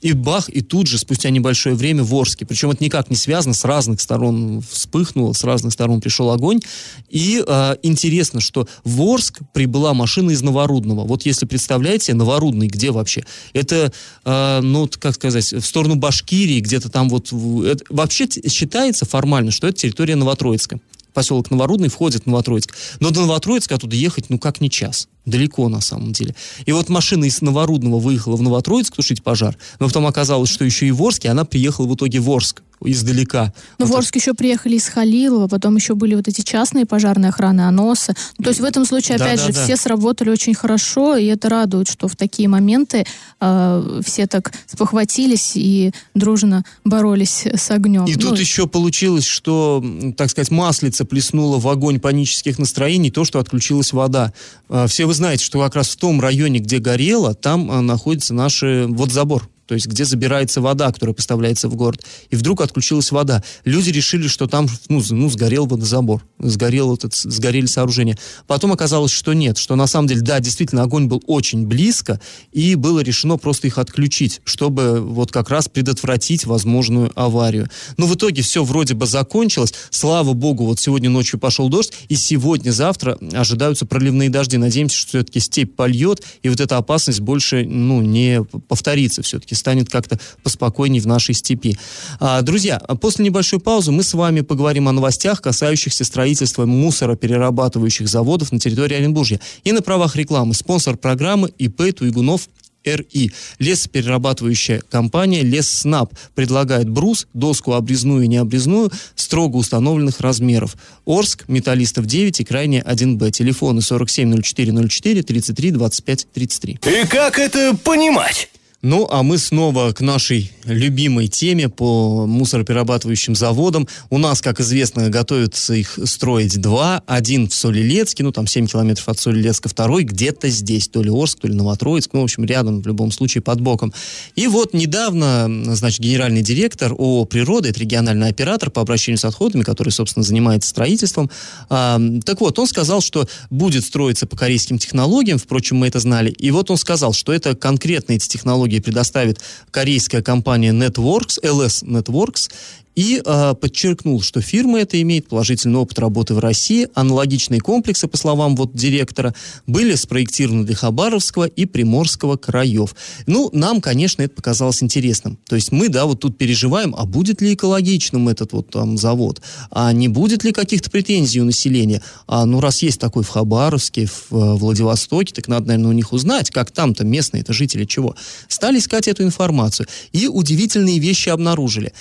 И 0.00 0.12
бах, 0.12 0.50
и 0.50 0.60
тут 0.60 0.86
же, 0.86 0.98
спустя 0.98 1.30
небольшое 1.30 1.74
время, 1.74 2.02
в 2.02 2.14
Орске. 2.14 2.44
Причем 2.44 2.70
это 2.70 2.84
никак 2.84 3.08
не 3.08 3.16
связано, 3.16 3.54
с 3.54 3.64
разных 3.64 4.00
сторон 4.00 4.62
вспыхнуло, 4.70 5.32
с 5.32 5.44
разных 5.44 5.72
сторон 5.72 6.02
пришел 6.02 6.30
огонь. 6.30 6.60
И 7.08 7.42
э, 7.46 7.76
интересно, 7.82 8.40
что 8.40 8.68
в 8.84 9.00
Орск 9.00 9.40
прибыла 9.54 9.94
машина 9.94 10.32
из 10.32 10.42
Новорудного. 10.42 11.06
Вот 11.06 11.24
если 11.24 11.46
представляете, 11.46 12.12
Новорудный 12.12 12.66
где 12.66 12.90
вообще? 12.90 13.24
Это, 13.54 13.92
э, 14.24 14.60
ну, 14.60 14.90
как 14.98 15.14
сказать, 15.14 15.52
в 15.52 15.62
сторону 15.64 15.94
Башкирии, 15.94 16.60
где-то 16.60 16.90
там 16.90 17.08
вот... 17.08 17.32
это- 17.32 17.84
вообще 17.88 18.28
считается 18.48 19.06
формально, 19.06 19.50
что 19.52 19.68
это 19.68 19.78
территория 19.78 20.16
Новотроицка. 20.16 20.80
Поселок 21.14 21.50
Новорудный 21.50 21.88
входит 21.88 22.24
в 22.24 22.26
Новотроицк. 22.26 22.74
Но 22.98 23.10
до 23.10 23.20
Новотроицка 23.20 23.76
оттуда 23.76 23.94
ехать, 23.94 24.28
ну, 24.28 24.38
как 24.38 24.60
не 24.60 24.68
час. 24.68 25.08
Далеко, 25.24 25.68
на 25.68 25.80
самом 25.80 26.12
деле. 26.12 26.34
И 26.66 26.72
вот 26.72 26.88
машина 26.88 27.24
из 27.24 27.40
Новорудного 27.40 27.98
выехала 27.98 28.36
в 28.36 28.42
Новотроицк 28.42 28.96
тушить 28.96 29.22
пожар, 29.22 29.56
но 29.78 29.86
потом 29.86 30.06
оказалось, 30.06 30.50
что 30.50 30.64
еще 30.64 30.86
и 30.86 30.90
в 30.90 31.00
Орске, 31.02 31.30
она 31.30 31.44
приехала 31.44 31.86
в 31.86 31.94
итоге 31.94 32.18
в 32.18 32.28
Орск 32.30 32.62
издалека. 32.84 33.52
Ну, 33.78 33.86
Вот 33.86 33.94
в. 33.94 33.98
Орск 33.98 34.16
еще 34.16 34.34
приехали 34.34 34.76
из 34.76 34.88
Халилова, 34.88 35.48
потом 35.48 35.76
еще 35.76 35.94
были 35.94 36.14
вот 36.14 36.28
эти 36.28 36.42
частные 36.42 36.86
пожарные 36.86 37.30
охраны 37.30 37.62
Аноса. 37.62 38.14
Ну, 38.38 38.44
то 38.44 38.50
есть 38.50 38.60
в 38.60 38.64
этом 38.64 38.84
случае, 38.84 39.18
Да, 39.18 39.24
опять 39.24 39.40
да, 39.40 39.46
же, 39.46 39.52
да. 39.52 39.64
все 39.64 39.76
сработали 39.76 40.30
очень 40.30 40.54
хорошо, 40.54 41.16
и 41.16 41.26
это 41.26 41.48
радует, 41.48 41.88
что 41.88 42.08
в 42.08 42.16
такие 42.16 42.48
моменты 42.48 43.04
э, 43.40 44.00
все 44.04 44.26
так 44.26 44.52
спохватились 44.66 45.52
и 45.54 45.92
дружно 46.14 46.64
боролись 46.84 47.46
с 47.46 47.70
огнем. 47.70 48.04
И 48.04 48.14
Ну, 48.14 48.20
тут 48.20 48.38
еще 48.38 48.66
получилось, 48.66 49.24
что, 49.24 49.84
так 50.16 50.30
сказать, 50.30 50.50
маслица 50.50 51.04
плеснула 51.04 51.58
в 51.58 51.68
огонь 51.68 52.00
панических 52.00 52.58
настроений, 52.58 53.10
то, 53.10 53.24
что 53.24 53.38
отключилась 53.38 53.92
вода. 53.92 54.32
А, 54.68 54.86
Все 54.86 55.06
вы 55.06 55.14
знаете, 55.14 55.44
что 55.44 55.60
как 55.60 55.74
раз 55.74 55.88
в 55.88 55.96
том 55.96 56.20
районе, 56.20 56.58
где 56.58 56.78
горело, 56.78 57.34
там 57.34 57.70
а, 57.70 57.80
находится 57.80 58.34
наш 58.34 58.62
э, 58.62 58.86
водозабор. 58.86 59.48
То 59.66 59.74
есть, 59.74 59.86
где 59.86 60.04
забирается 60.04 60.60
вода, 60.60 60.92
которая 60.92 61.14
поставляется 61.14 61.68
в 61.68 61.74
город. 61.74 62.04
И 62.30 62.36
вдруг 62.36 62.60
отключилась 62.60 63.10
вода. 63.12 63.42
Люди 63.64 63.90
решили, 63.90 64.28
что 64.28 64.46
там 64.46 64.68
ну, 64.88 65.02
ну, 65.10 65.28
сгорел 65.30 65.66
водозабор, 65.66 66.22
сгорел 66.38 66.94
этот, 66.94 67.14
сгорели 67.14 67.66
сооружения. 67.66 68.18
Потом 68.46 68.72
оказалось, 68.72 69.12
что 69.12 69.32
нет, 69.32 69.58
что 69.58 69.76
на 69.76 69.86
самом 69.86 70.08
деле, 70.08 70.20
да, 70.20 70.40
действительно, 70.40 70.82
огонь 70.82 71.06
был 71.06 71.22
очень 71.26 71.66
близко, 71.66 72.20
и 72.52 72.74
было 72.74 73.00
решено 73.00 73.38
просто 73.38 73.66
их 73.66 73.78
отключить, 73.78 74.40
чтобы 74.44 75.00
вот 75.00 75.32
как 75.32 75.50
раз 75.50 75.68
предотвратить 75.68 76.46
возможную 76.46 77.10
аварию. 77.14 77.68
Но 77.96 78.06
в 78.06 78.14
итоге 78.14 78.42
все 78.42 78.64
вроде 78.64 78.94
бы 78.94 79.06
закончилось. 79.06 79.74
Слава 79.90 80.32
богу, 80.32 80.66
вот 80.66 80.80
сегодня 80.80 81.10
ночью 81.10 81.38
пошел 81.38 81.68
дождь, 81.68 81.92
и 82.08 82.16
сегодня-завтра 82.16 83.18
ожидаются 83.32 83.86
проливные 83.86 84.30
дожди. 84.30 84.56
Надеемся, 84.56 84.96
что 84.96 85.08
все-таки 85.08 85.40
степь 85.40 85.74
польет, 85.76 86.22
и 86.42 86.48
вот 86.48 86.60
эта 86.60 86.76
опасность 86.76 87.20
больше 87.20 87.64
ну, 87.64 88.02
не 88.02 88.42
повторится 88.68 89.22
все-таки, 89.22 89.53
станет 89.54 89.88
как-то 89.88 90.18
поспокойней 90.42 91.00
в 91.00 91.06
нашей 91.06 91.34
степи. 91.34 91.76
А, 92.20 92.42
друзья, 92.42 92.78
после 93.00 93.24
небольшой 93.24 93.60
паузы 93.60 93.92
мы 93.92 94.02
с 94.02 94.14
вами 94.14 94.40
поговорим 94.42 94.88
о 94.88 94.92
новостях, 94.92 95.40
касающихся 95.42 96.04
строительства 96.04 96.66
мусороперерабатывающих 96.66 98.08
заводов 98.08 98.52
на 98.52 98.58
территории 98.58 98.96
Оренбуржья. 98.96 99.40
И 99.64 99.72
на 99.72 99.82
правах 99.82 100.16
рекламы 100.16 100.54
спонсор 100.54 100.96
программы 100.96 101.50
ИП 101.58 101.94
Туйгунов 101.94 102.48
РИ. 102.84 103.32
Лесоперерабатывающая 103.58 104.82
компания 104.90 105.42
Лесснаб 105.42 106.12
предлагает 106.34 106.88
брус, 106.88 107.26
доску 107.32 107.72
обрезную 107.72 108.24
и 108.24 108.28
необрезную 108.28 108.92
строго 109.14 109.56
установленных 109.56 110.20
размеров. 110.20 110.76
Орск, 111.06 111.44
Металлистов 111.48 112.06
9 112.06 112.40
и 112.40 112.44
крайне 112.44 112.80
1Б. 112.80 113.30
Телефоны 113.30 113.80
470404 113.80 115.22
33 115.22 115.70
25 115.70 116.26
33. 116.32 116.78
И 116.86 117.06
как 117.06 117.38
это 117.38 117.76
понимать? 117.76 118.50
Ну, 118.84 119.08
а 119.10 119.22
мы 119.22 119.38
снова 119.38 119.92
к 119.92 120.02
нашей 120.02 120.52
любимой 120.66 121.28
теме 121.28 121.70
по 121.70 122.26
мусороперерабатывающим 122.26 123.34
заводам. 123.34 123.88
У 124.10 124.18
нас, 124.18 124.42
как 124.42 124.60
известно, 124.60 125.08
готовятся 125.08 125.72
их 125.72 125.98
строить 126.04 126.60
два. 126.60 127.02
Один 127.06 127.48
в 127.48 127.54
Солилецке, 127.54 128.22
ну, 128.22 128.30
там 128.30 128.46
7 128.46 128.66
километров 128.66 129.08
от 129.08 129.18
Солилецка, 129.18 129.70
второй 129.70 130.04
где-то 130.04 130.50
здесь, 130.50 130.88
то 130.88 131.02
ли 131.02 131.08
Орск, 131.08 131.40
то 131.40 131.48
ли 131.48 131.54
Новотроицк, 131.54 132.10
ну, 132.12 132.20
в 132.20 132.24
общем, 132.24 132.44
рядом, 132.44 132.82
в 132.82 132.86
любом 132.86 133.10
случае, 133.10 133.40
под 133.40 133.62
боком. 133.62 133.94
И 134.36 134.46
вот 134.48 134.74
недавно, 134.74 135.74
значит, 135.74 136.00
генеральный 136.00 136.42
директор 136.42 136.92
ООО 136.92 137.24
«Природа», 137.24 137.70
это 137.70 137.80
региональный 137.80 138.28
оператор 138.28 138.70
по 138.70 138.82
обращению 138.82 139.16
с 139.18 139.24
отходами, 139.24 139.62
который, 139.62 139.92
собственно, 139.92 140.24
занимается 140.24 140.68
строительством. 140.68 141.30
А, 141.70 141.98
так 142.26 142.42
вот, 142.42 142.58
он 142.58 142.66
сказал, 142.66 143.00
что 143.00 143.26
будет 143.48 143.82
строиться 143.82 144.26
по 144.26 144.36
корейским 144.36 144.76
технологиям, 144.76 145.38
впрочем, 145.38 145.78
мы 145.78 145.86
это 145.86 146.00
знали. 146.00 146.28
И 146.32 146.50
вот 146.50 146.70
он 146.70 146.76
сказал, 146.76 147.14
что 147.14 147.32
это 147.32 147.56
конкретно 147.56 148.12
эти 148.12 148.28
технологии 148.28 148.73
технологии 148.74 148.80
предоставит 148.80 149.40
корейская 149.70 150.22
компания 150.22 150.72
Networks, 150.72 151.38
LS 151.42 151.84
Networks, 151.84 152.50
и 152.94 153.20
э, 153.24 153.54
подчеркнул, 153.60 154.22
что 154.22 154.40
фирма 154.40 154.80
эта 154.80 155.00
имеет 155.02 155.28
положительный 155.28 155.78
опыт 155.78 155.98
работы 155.98 156.34
в 156.34 156.38
России. 156.38 156.88
Аналогичные 156.94 157.60
комплексы, 157.60 158.06
по 158.08 158.16
словам 158.16 158.56
вот 158.56 158.74
директора, 158.74 159.34
были 159.66 159.94
спроектированы 159.94 160.64
для 160.64 160.76
Хабаровского 160.76 161.46
и 161.46 161.66
Приморского 161.66 162.36
краев. 162.36 162.94
Ну, 163.26 163.50
нам, 163.52 163.80
конечно, 163.80 164.22
это 164.22 164.34
показалось 164.34 164.82
интересным. 164.82 165.38
То 165.46 165.56
есть 165.56 165.72
мы, 165.72 165.88
да, 165.88 166.06
вот 166.06 166.20
тут 166.20 166.38
переживаем, 166.38 166.94
а 166.96 167.04
будет 167.04 167.40
ли 167.40 167.54
экологичным 167.54 168.28
этот 168.28 168.52
вот 168.52 168.70
там 168.70 168.96
завод, 168.96 169.40
а 169.70 169.92
не 169.92 170.08
будет 170.08 170.44
ли 170.44 170.52
каких-то 170.52 170.90
претензий 170.90 171.40
у 171.40 171.44
населения. 171.44 172.02
А 172.26 172.46
ну, 172.46 172.60
раз 172.60 172.82
есть 172.82 173.00
такой 173.00 173.24
в 173.24 173.28
Хабаровске, 173.28 174.06
в 174.06 174.32
э, 174.32 174.54
Владивостоке, 174.54 175.34
так 175.34 175.48
надо, 175.48 175.68
наверное, 175.68 175.90
у 175.90 175.94
них 175.94 176.12
узнать, 176.12 176.50
как 176.50 176.70
там-то 176.70 177.04
местные 177.04 177.42
это 177.42 177.52
жители 177.52 177.84
чего. 177.84 178.14
Стали 178.48 178.78
искать 178.78 179.08
эту 179.08 179.24
информацию. 179.24 179.86
И 180.12 180.28
удивительные 180.28 180.98
вещи 180.98 181.28
обнаружили. 181.28 181.92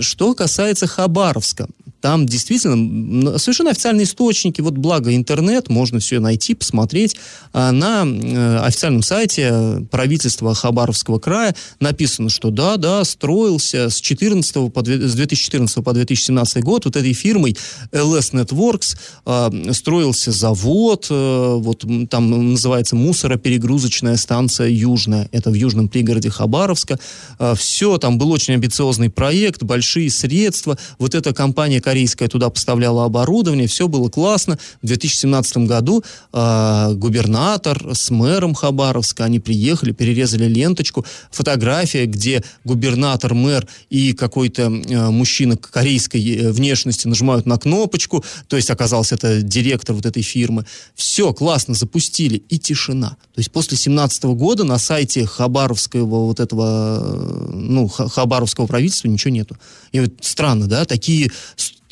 Что 0.00 0.34
касается 0.34 0.86
Хабаровска, 0.86 1.68
там 2.02 2.26
действительно 2.26 3.38
совершенно 3.38 3.70
официальные 3.70 4.04
источники, 4.04 4.60
вот 4.60 4.74
благо 4.74 5.14
интернет, 5.14 5.70
можно 5.70 6.00
все 6.00 6.18
найти, 6.18 6.54
посмотреть. 6.54 7.16
А 7.52 7.70
на 7.70 8.04
э, 8.04 8.58
официальном 8.58 9.02
сайте 9.02 9.86
правительства 9.90 10.54
Хабаровского 10.54 11.20
края 11.20 11.54
написано, 11.78 12.28
что 12.28 12.50
да, 12.50 12.76
да, 12.76 13.04
строился 13.04 13.88
с, 13.88 14.00
14 14.00 14.72
по, 14.72 14.80
с 14.84 15.14
2014 15.14 15.84
по 15.84 15.92
2017 15.92 16.62
год 16.64 16.84
вот 16.86 16.96
этой 16.96 17.12
фирмой 17.12 17.56
LS 17.92 18.32
Networks 18.32 18.96
э, 19.24 19.72
строился 19.72 20.32
завод, 20.32 21.06
э, 21.08 21.54
вот 21.58 21.84
там 22.10 22.50
называется 22.50 22.96
мусороперегрузочная 22.96 24.16
станция 24.16 24.68
Южная, 24.68 25.28
это 25.30 25.50
в 25.50 25.54
южном 25.54 25.88
пригороде 25.88 26.30
Хабаровска. 26.30 26.98
Э, 27.38 27.54
все, 27.56 27.98
там 27.98 28.18
был 28.18 28.32
очень 28.32 28.54
амбициозный 28.54 29.08
проект, 29.08 29.62
большие 29.62 30.10
средства. 30.10 30.76
Вот 30.98 31.14
эта 31.14 31.32
компания 31.32 31.80
корейская 31.92 32.26
туда 32.26 32.48
поставляла 32.48 33.04
оборудование, 33.04 33.66
все 33.66 33.86
было 33.86 34.08
классно. 34.08 34.58
В 34.80 34.86
2017 34.86 35.58
году 35.58 36.02
э, 36.32 36.92
губернатор 36.94 37.94
с 37.94 38.08
мэром 38.08 38.54
Хабаровска, 38.54 39.24
они 39.24 39.40
приехали, 39.40 39.92
перерезали 39.92 40.46
ленточку, 40.46 41.04
фотография, 41.30 42.06
где 42.06 42.42
губернатор, 42.64 43.34
мэр 43.34 43.68
и 43.90 44.14
какой-то 44.14 44.62
э, 44.62 45.10
мужчина 45.10 45.58
корейской 45.58 46.24
э, 46.34 46.50
внешности 46.50 47.06
нажимают 47.06 47.44
на 47.44 47.58
кнопочку, 47.58 48.24
то 48.48 48.56
есть 48.56 48.70
оказался 48.70 49.16
это 49.16 49.42
директор 49.42 49.94
вот 49.94 50.06
этой 50.06 50.22
фирмы. 50.22 50.64
Все, 50.94 51.34
классно, 51.34 51.74
запустили, 51.74 52.42
и 52.48 52.58
тишина. 52.58 53.18
То 53.34 53.40
есть 53.40 53.52
после 53.52 53.76
2017 53.76 54.24
года 54.24 54.64
на 54.64 54.78
сайте 54.78 55.26
Хабаровского 55.26 56.24
вот 56.24 56.40
этого, 56.40 57.02
э, 57.02 57.50
ну, 57.52 57.86
Хабаровского 57.86 58.66
правительства 58.66 59.08
ничего 59.08 59.34
нету. 59.34 59.58
И 59.92 60.00
вот 60.00 60.12
странно, 60.22 60.66
да, 60.66 60.86
такие 60.86 61.30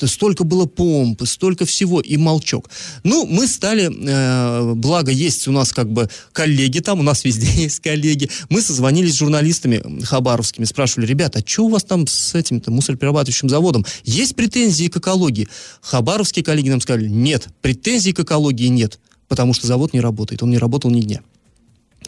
столько 0.07 0.45
было 0.45 0.67
помпы, 0.67 1.27
столько 1.27 1.65
всего, 1.65 2.01
и 2.01 2.17
молчок. 2.17 2.71
Ну, 3.05 3.27
мы 3.27 3.47
стали, 3.47 3.91
э, 3.91 4.75
благо 4.75 5.11
есть 5.11 5.49
у 5.49 5.53
нас 5.53 5.73
как 5.73 5.91
бы 5.91 6.09
коллеги 6.33 6.81
там, 6.81 7.01
у 7.01 7.03
нас 7.03 7.25
везде 7.25 7.47
есть 7.63 7.81
коллеги, 7.81 8.31
мы 8.49 8.63
созвонились 8.63 9.15
с 9.15 9.19
журналистами 9.19 10.03
хабаровскими, 10.03 10.65
спрашивали, 10.65 11.07
ребята, 11.07 11.41
а 11.41 11.49
что 11.49 11.67
у 11.67 11.69
вас 11.69 11.85
там 11.85 12.07
с 12.07 12.35
этим-то 12.35 12.71
мусороперерабатывающим 12.71 13.49
заводом? 13.49 13.85
Есть 14.05 14.37
претензии 14.37 14.89
к 14.89 14.97
экологии? 14.97 15.49
Хабаровские 15.81 16.45
коллеги 16.45 16.71
нам 16.71 16.81
сказали, 16.81 17.09
нет, 17.09 17.49
претензий 17.61 18.13
к 18.13 18.21
экологии 18.21 18.67
нет, 18.67 18.99
потому 19.29 19.55
что 19.55 19.67
завод 19.67 19.93
не 19.93 20.01
работает, 20.01 20.43
он 20.43 20.51
не 20.51 20.59
работал 20.59 20.91
ни 20.91 21.01
дня. 21.01 21.21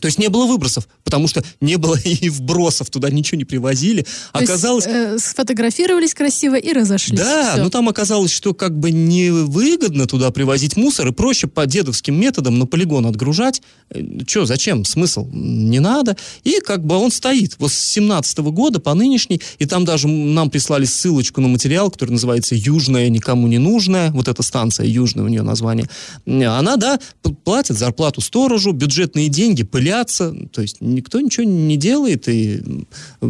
То 0.02 0.06
есть 0.06 0.18
не 0.18 0.28
было 0.28 0.46
выбросов, 0.46 0.88
потому 1.04 1.28
что 1.28 1.44
не 1.60 1.76
было 1.76 1.96
и 2.04 2.28
вбросов, 2.28 2.90
туда 2.90 3.08
ничего 3.08 3.38
не 3.38 3.44
привозили. 3.44 4.02
То 4.02 4.40
оказалось... 4.40 4.84
Есть, 4.84 4.96
э, 4.96 5.18
сфотографировались 5.20 6.12
красиво 6.12 6.56
и 6.56 6.72
разошлись. 6.72 7.20
Да, 7.20 7.54
но 7.56 7.70
там 7.70 7.88
оказалось, 7.88 8.32
что 8.32 8.52
как 8.52 8.76
бы 8.76 8.90
невыгодно 8.90 10.08
туда 10.08 10.32
привозить 10.32 10.76
мусор, 10.76 11.06
и 11.06 11.12
проще 11.12 11.46
по 11.46 11.66
дедовским 11.66 12.20
методам 12.20 12.58
на 12.58 12.66
полигон 12.66 13.06
отгружать. 13.06 13.62
Э, 13.90 14.00
Че, 14.26 14.44
зачем? 14.44 14.84
Смысл? 14.84 15.28
Не 15.32 15.78
надо. 15.78 16.16
И 16.42 16.58
как 16.58 16.84
бы 16.84 16.96
он 16.96 17.12
стоит. 17.12 17.54
Вот 17.58 17.70
с 17.70 17.78
17 17.78 18.40
-го 18.40 18.50
года 18.50 18.80
по 18.80 18.94
нынешний, 18.94 19.40
и 19.60 19.66
там 19.66 19.84
даже 19.84 20.08
нам 20.08 20.50
прислали 20.50 20.84
ссылочку 20.84 21.40
на 21.40 21.46
материал, 21.46 21.92
который 21.92 22.10
называется 22.10 22.56
«Южная 22.56 23.08
никому 23.08 23.46
не 23.46 23.58
нужная», 23.58 24.10
вот 24.10 24.26
эта 24.26 24.42
станция, 24.42 24.86
Южная 24.86 25.24
у 25.24 25.28
нее 25.28 25.42
название. 25.42 25.88
Она, 26.26 26.76
да, 26.76 26.98
платит 27.44 27.78
зарплату 27.78 28.20
сторожу, 28.20 28.72
бюджетные 28.72 29.28
деньги, 29.28 29.62
пылят 29.62 29.91
пыляться, 29.92 30.34
то 30.52 30.62
есть 30.62 30.78
никто 30.80 31.20
ничего 31.20 31.44
не 31.44 31.76
делает, 31.76 32.28
и 32.28 32.62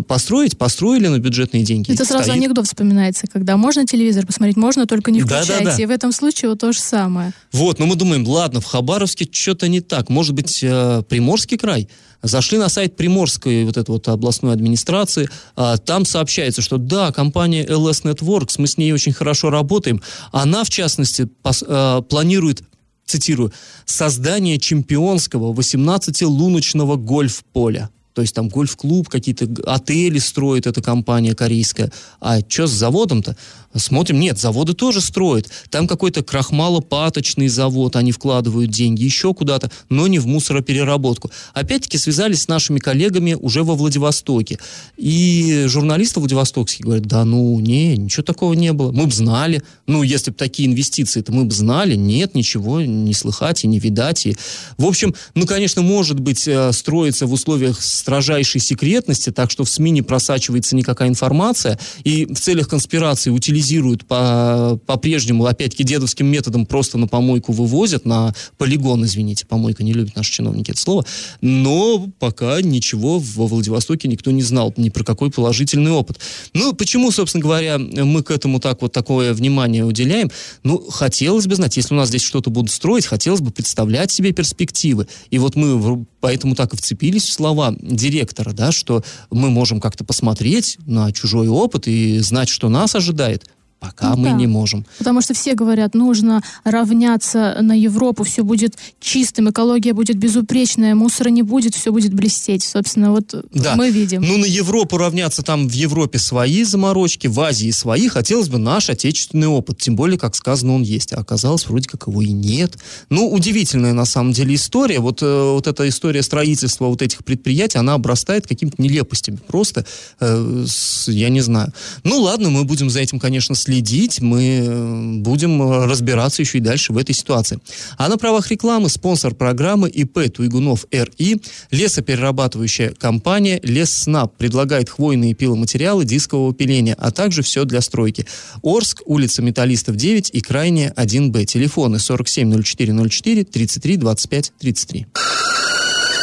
построить, 0.07 0.57
построили 0.57 1.09
на 1.09 1.19
бюджетные 1.19 1.65
деньги. 1.65 1.93
Это 1.93 2.05
сразу 2.05 2.25
стоит. 2.25 2.37
анекдот 2.37 2.67
вспоминается, 2.67 3.27
когда 3.27 3.57
можно 3.57 3.87
телевизор 3.87 4.27
посмотреть, 4.27 4.57
можно, 4.57 4.87
только 4.87 5.11
не 5.11 5.23
включайте. 5.23 5.53
Да, 5.53 5.71
да, 5.71 5.77
да. 5.77 5.83
И 5.83 5.87
в 5.87 5.91
этом 5.91 6.13
случае 6.13 6.51
вот 6.51 6.61
то 6.61 6.73
же 6.73 6.79
самое. 6.79 7.33
Вот, 7.53 7.79
но 7.79 7.87
мы 7.87 7.97
думаем, 7.97 8.27
ладно, 8.27 8.61
в 8.61 8.65
Хабаровске 8.65 9.29
что-то 9.31 9.69
не 9.69 9.81
так, 9.81 10.09
может 10.09 10.35
быть, 10.35 10.61
э, 10.63 11.03
Приморский 11.09 11.59
край? 11.59 11.89
Зашли 12.23 12.57
на 12.57 12.69
сайт 12.69 12.97
Приморской 12.97 13.65
вот 13.65 13.77
этой 13.77 13.91
вот 13.91 14.07
областной 14.07 14.53
администрации, 14.53 15.29
а, 15.57 15.77
там 15.77 16.05
сообщается, 16.05 16.63
что 16.63 16.79
да, 16.79 17.11
компания 17.11 17.67
LS 17.67 18.05
Networks, 18.05 18.55
мы 18.59 18.69
с 18.69 18.79
ней 18.79 18.93
очень 18.93 19.13
хорошо 19.13 19.51
работаем, 19.51 20.01
она, 20.31 20.63
в 20.63 20.71
частности, 20.71 21.29
а, 21.43 22.03
планирует 22.03 22.63
цитирую, 23.07 23.53
«создание 23.85 24.59
чемпионского 24.59 25.53
18-луночного 25.53 26.97
гольф-поля». 26.97 27.91
То 28.15 28.23
есть 28.23 28.35
там 28.35 28.49
гольф-клуб, 28.49 29.09
какие-то 29.09 29.49
отели 29.67 30.19
строит 30.19 30.67
эта 30.67 30.83
компания 30.83 31.35
корейская. 31.35 31.91
А 32.21 32.41
что 32.41 32.67
с 32.67 32.71
заводом-то? 32.71 33.37
Смотрим, 33.75 34.21
нет, 34.21 34.39
заводы 34.39 34.75
тоже 34.75 35.01
строят. 35.01 35.49
Там 35.71 35.87
какой-то 35.89 36.23
крахмалопаточный 36.23 37.49
завод, 37.49 37.97
они 37.97 38.13
вкладывают 38.13 38.71
деньги 38.71 39.03
еще 39.03 39.33
куда-то, 39.33 39.71
но 39.89 40.07
не 40.09 40.19
в 40.19 40.27
мусоропереработку. 40.27 41.31
Опять-таки 41.55 41.97
связались 41.97 42.43
с 42.43 42.49
нашими 42.49 42.79
коллегами 42.79 43.33
уже 43.33 43.63
во 43.63 43.75
Владивостоке. 43.75 44.59
И 44.99 45.65
журналисты 45.69 46.21
владивостокские 46.21 46.85
говорят, 46.85 47.07
да 47.07 47.25
ну, 47.25 47.59
не, 47.61 47.97
ничего 47.97 48.23
такого 48.23 48.53
не 48.53 48.73
было. 48.75 48.93
Мы 48.93 49.07
бы 49.07 49.13
знали. 49.13 49.63
Ну, 49.87 50.03
если 50.03 50.31
бы 50.31 50.37
такие 50.37 50.69
инвестиции, 50.69 51.23
то 51.23 51.33
мы 51.33 51.45
бы 51.45 51.53
знали. 51.53 51.95
Нет, 51.95 52.35
ничего 52.35 52.83
не 52.83 53.15
слыхать 53.15 53.65
и 53.65 53.67
не 53.67 53.79
видать. 53.79 54.27
И... 54.27 54.37
В 54.77 54.85
общем, 54.85 55.15
ну, 55.35 55.47
конечно, 55.47 55.81
может 55.81 56.21
быть, 56.21 56.47
э, 56.47 56.73
строится 56.73 57.27
в 57.27 57.33
условиях 57.33 57.81
строжайшей 58.03 58.61
секретности, 58.61 59.31
так 59.31 59.51
что 59.51 59.65
в 59.65 59.69
СМИ 59.69 59.93
не 59.93 60.03
просачивается 60.03 60.75
никакая 60.75 61.09
информация. 61.09 61.79
И 62.03 62.27
в 62.27 62.39
целях 62.41 62.69
конспирации 62.69 63.31
утилизируют 63.31 64.07
по, 64.07 64.79
по-прежнему, 64.87 65.47
опять-таки, 65.47 65.85
дедовским 65.85 66.27
методом 66.27 66.67
просто 66.67 66.99
на 66.99 67.07
помойку 67.07 67.53
вывозят, 67.53 68.05
на 68.05 68.35
полигон, 68.59 69.05
извините, 69.05 69.47
помойка 69.47 69.85
не 69.85 69.93
любят 69.93 70.17
наши 70.17 70.33
чиновники 70.33 70.73
это 70.73 70.81
слово, 70.81 71.07
но 71.41 72.09
пока 72.19 72.61
ничего 72.61 73.21
во 73.21 73.47
Владивостоке 73.47 74.09
никто 74.09 74.33
не 74.33 74.43
знал, 74.43 74.75
ни 74.77 74.89
про 74.89 75.05
какой 75.05 75.31
положительный 75.31 75.93
опыт. 75.93 76.19
Ну, 76.55 76.73
почему, 76.73 77.11
собственно 77.13 77.43
говоря, 77.43 77.79
мы 77.79 78.23
к 78.23 78.31
этому 78.31 78.59
так 78.59 78.83
вот 78.83 78.93
такое 78.93 79.33
внимание 79.33 79.85
уделяем? 79.85 80.31
Ну, 80.65 80.79
хотелось 80.91 81.47
бы 81.47 81.55
знать, 81.55 81.77
если 81.77 81.95
у 81.95 81.97
нас 81.97 82.09
здесь 82.09 82.23
что-то 82.23 82.51
будут 82.51 82.73
строить, 82.73 83.07
хотелось 83.07 83.41
бы 83.41 83.53
представлять 83.53 84.11
себе 84.11 84.33
перспективы. 84.33 85.07
И 85.31 85.39
вот 85.39 85.55
мы 85.55 86.05
поэтому 86.23 86.55
так 86.55 86.73
и 86.73 86.77
вцепились 86.77 87.25
в 87.25 87.33
слова 87.33 87.75
директора, 87.81 88.53
да, 88.53 88.73
что 88.73 89.05
мы 89.31 89.51
можем 89.51 89.81
как-то 89.81 90.05
посмотреть 90.05 90.79
на 90.87 91.13
чужой 91.13 91.49
опыт 91.49 91.89
и 91.89 92.21
знать, 92.21 92.49
что 92.49 92.69
нас 92.71 92.95
ожидает. 92.95 93.51
Пока 93.83 94.11
Ну 94.11 94.17
мы 94.19 94.29
да. 94.31 94.33
не 94.37 94.47
можем. 94.47 94.87
Потому 94.99 95.21
что 95.23 95.35
все 95.35 95.55
говорят, 95.55 95.95
нужно 95.95 96.41
равняться 96.63 97.59
на 97.61 97.73
Европу, 97.79 98.23
все 98.23 98.43
будет 98.45 98.77
чистым, 99.01 99.51
экология 99.51 99.93
будет 99.93 100.17
безупречная, 100.17 100.95
мусора 100.95 101.31
не 101.31 101.43
будет, 101.43 101.75
все 101.75 101.91
будет 101.93 102.15
блестеть. 102.15 102.63
Собственно, 102.63 103.11
вот 103.11 103.35
Да. 103.53 103.75
мы 103.75 103.91
видим. 103.91 104.23
Ну, 104.23 104.39
на 104.39 104.45
Европу 104.45 104.97
равняться, 104.99 105.43
там 105.43 105.69
в 105.69 105.73
Европе 105.73 106.19
свои 106.21 106.63
заморочки, 106.63 107.27
в 107.27 107.41
Азии 107.41 107.73
свои. 107.73 108.07
Хотелось 108.07 108.49
бы 108.49 108.59
наш 108.59 108.89
отечественный 108.89 109.49
опыт. 109.49 109.79
Тем 109.79 109.97
более, 109.97 110.17
как 110.17 110.37
сказано, 110.37 110.75
он 110.77 110.83
есть. 110.83 111.13
А 111.13 111.17
оказалось, 111.19 111.67
вроде 111.67 111.89
как 111.89 112.07
его 112.07 112.23
и 112.23 112.31
нет. 112.31 112.79
Ну, 113.11 113.29
удивительная 113.33 113.93
на 113.95 114.05
самом 114.05 114.33
деле 114.33 114.55
история. 114.55 115.01
Вот, 115.01 115.23
э, 115.23 115.53
вот 115.55 115.67
эта 115.67 115.89
история 115.89 116.23
строительства 116.23 116.87
вот 116.87 117.03
этих 117.03 117.25
предприятий, 117.25 117.79
она 117.79 117.95
обрастает 117.95 118.47
какими-то 118.47 118.81
нелепостями. 118.81 119.39
Просто, 119.49 119.85
э, 120.21 120.65
с- 120.69 121.09
я 121.11 121.31
не 121.31 121.41
знаю. 121.41 121.73
Ну, 122.05 122.21
ладно, 122.21 122.49
мы 122.51 122.63
будем 122.63 122.89
за 122.89 123.01
этим, 123.01 123.19
конечно, 123.19 123.57
следить. 123.57 123.72
Мы 124.21 124.65
э, 124.65 125.17
будем 125.19 125.63
э, 125.63 125.87
разбираться 125.87 126.43
еще 126.43 126.59
и 126.59 126.61
дальше 126.61 126.93
в 126.93 126.99
этой 126.99 127.15
ситуации. 127.15 127.59
А 127.97 128.09
на 128.09 128.19
правах 128.19 128.51
рекламы 128.51 128.89
спонсор 128.89 129.35
программы 129.35 129.89
ИП 129.89 130.33
Туйгунов 130.33 130.87
РИ, 130.91 131.41
лесоперерабатывающая 131.71 132.91
компания 132.91 133.61
Лесснаб 133.63 134.37
предлагает 134.37 134.91
хвойные 134.91 135.35
пиломатериалы 135.35 136.05
дискового 136.05 136.53
пиления, 136.55 136.97
а 136.99 137.11
также 137.11 137.43
все 137.43 137.65
для 137.65 137.81
стройки. 137.81 138.27
Орск, 138.63 139.03
улица 139.07 139.43
Металлистов 139.43 139.97
9 139.97 140.31
и 140.33 140.41
крайняя 140.41 140.93
1Б. 140.97 141.45
Телефоны 141.45 141.99
470404 141.99 143.45
33 143.45 143.97
25 143.97 144.53
33. 144.59 145.07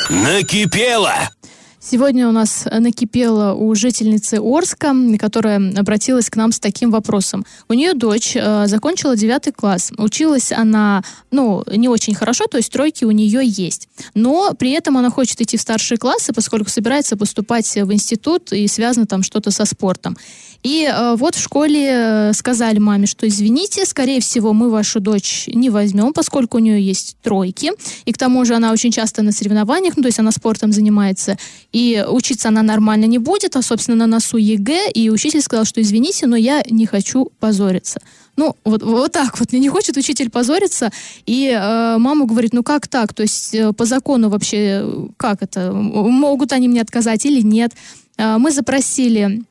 Накипело! 0.09 1.29
Сегодня 1.91 2.29
у 2.29 2.31
нас 2.31 2.67
накипело 2.71 3.55
у 3.55 3.73
жительницы 3.73 4.35
Орска, 4.35 4.93
которая 5.17 5.73
обратилась 5.75 6.29
к 6.29 6.35
нам 6.35 6.51
с 6.51 6.59
таким 6.59 6.91
вопросом. 6.91 7.47
У 7.67 7.73
нее 7.73 7.95
дочь 7.95 8.35
э, 8.35 8.67
закончила 8.67 9.17
девятый 9.17 9.51
класс. 9.51 9.91
Училась 9.97 10.51
она, 10.51 11.03
ну, 11.31 11.63
не 11.65 11.89
очень 11.89 12.13
хорошо, 12.13 12.45
то 12.45 12.57
есть 12.57 12.71
тройки 12.71 13.05
у 13.05 13.11
нее 13.11 13.41
есть. 13.43 13.89
Но 14.13 14.53
при 14.53 14.69
этом 14.73 14.99
она 14.99 15.09
хочет 15.09 15.41
идти 15.41 15.57
в 15.57 15.61
старшие 15.61 15.97
классы, 15.97 16.31
поскольку 16.31 16.69
собирается 16.69 17.17
поступать 17.17 17.75
в 17.75 17.91
институт 17.91 18.53
и 18.53 18.67
связано 18.67 19.07
там 19.07 19.23
что-то 19.23 19.49
со 19.49 19.65
спортом. 19.65 20.15
И 20.63 20.83
э, 20.85 21.15
вот 21.15 21.35
в 21.35 21.41
школе 21.41 21.89
э, 21.89 22.33
сказали 22.33 22.79
маме, 22.79 23.07
что 23.07 23.27
извините, 23.27 23.85
скорее 23.85 24.19
всего, 24.19 24.51
мы 24.51 24.69
вашу 24.69 24.99
дочь 24.99 25.45
не 25.47 25.69
возьмем, 25.69 26.11
поскольку 26.11 26.57
у 26.57 26.59
нее 26.59 26.81
есть 26.81 27.15
тройки. 27.23 27.71
И 28.05 28.11
к 28.11 28.17
тому 28.17 28.43
же 28.43 28.55
она 28.55 28.71
очень 28.73 28.91
часто 28.91 29.21
на 29.21 29.31
соревнованиях, 29.31 29.95
ну, 29.95 30.03
то 30.03 30.07
есть 30.07 30.19
она 30.19 30.31
спортом 30.31 30.71
занимается. 30.73 31.37
И 31.71 32.03
учиться 32.07 32.49
она 32.49 32.61
нормально 32.61 33.05
не 33.05 33.19
будет, 33.19 33.55
а, 33.55 33.61
собственно, 33.61 33.97
на 33.97 34.07
носу 34.07 34.37
ЕГЭ. 34.37 34.91
И 34.93 35.09
учитель 35.09 35.41
сказал, 35.41 35.65
что 35.65 35.81
извините, 35.81 36.27
но 36.27 36.35
я 36.35 36.61
не 36.69 36.85
хочу 36.85 37.31
позориться. 37.39 38.01
Ну, 38.35 38.55
вот, 38.63 38.83
вот 38.83 39.11
так 39.11 39.39
вот. 39.39 39.51
Не 39.53 39.69
хочет 39.69 39.97
учитель 39.97 40.29
позориться. 40.29 40.91
И 41.25 41.47
э, 41.47 41.97
мама 41.97 42.25
говорит, 42.25 42.53
ну 42.53 42.63
как 42.63 42.87
так? 42.87 43.13
То 43.13 43.23
есть 43.23 43.53
э, 43.53 43.73
по 43.73 43.85
закону 43.85 44.29
вообще 44.29 44.81
э, 44.81 45.07
как 45.17 45.41
это? 45.41 45.71
Могут 45.73 46.53
они 46.53 46.67
мне 46.67 46.81
отказать 46.81 47.25
или 47.25 47.41
нет? 47.41 47.73
Э, 48.17 48.37
мы 48.37 48.51
запросили 48.51 49.43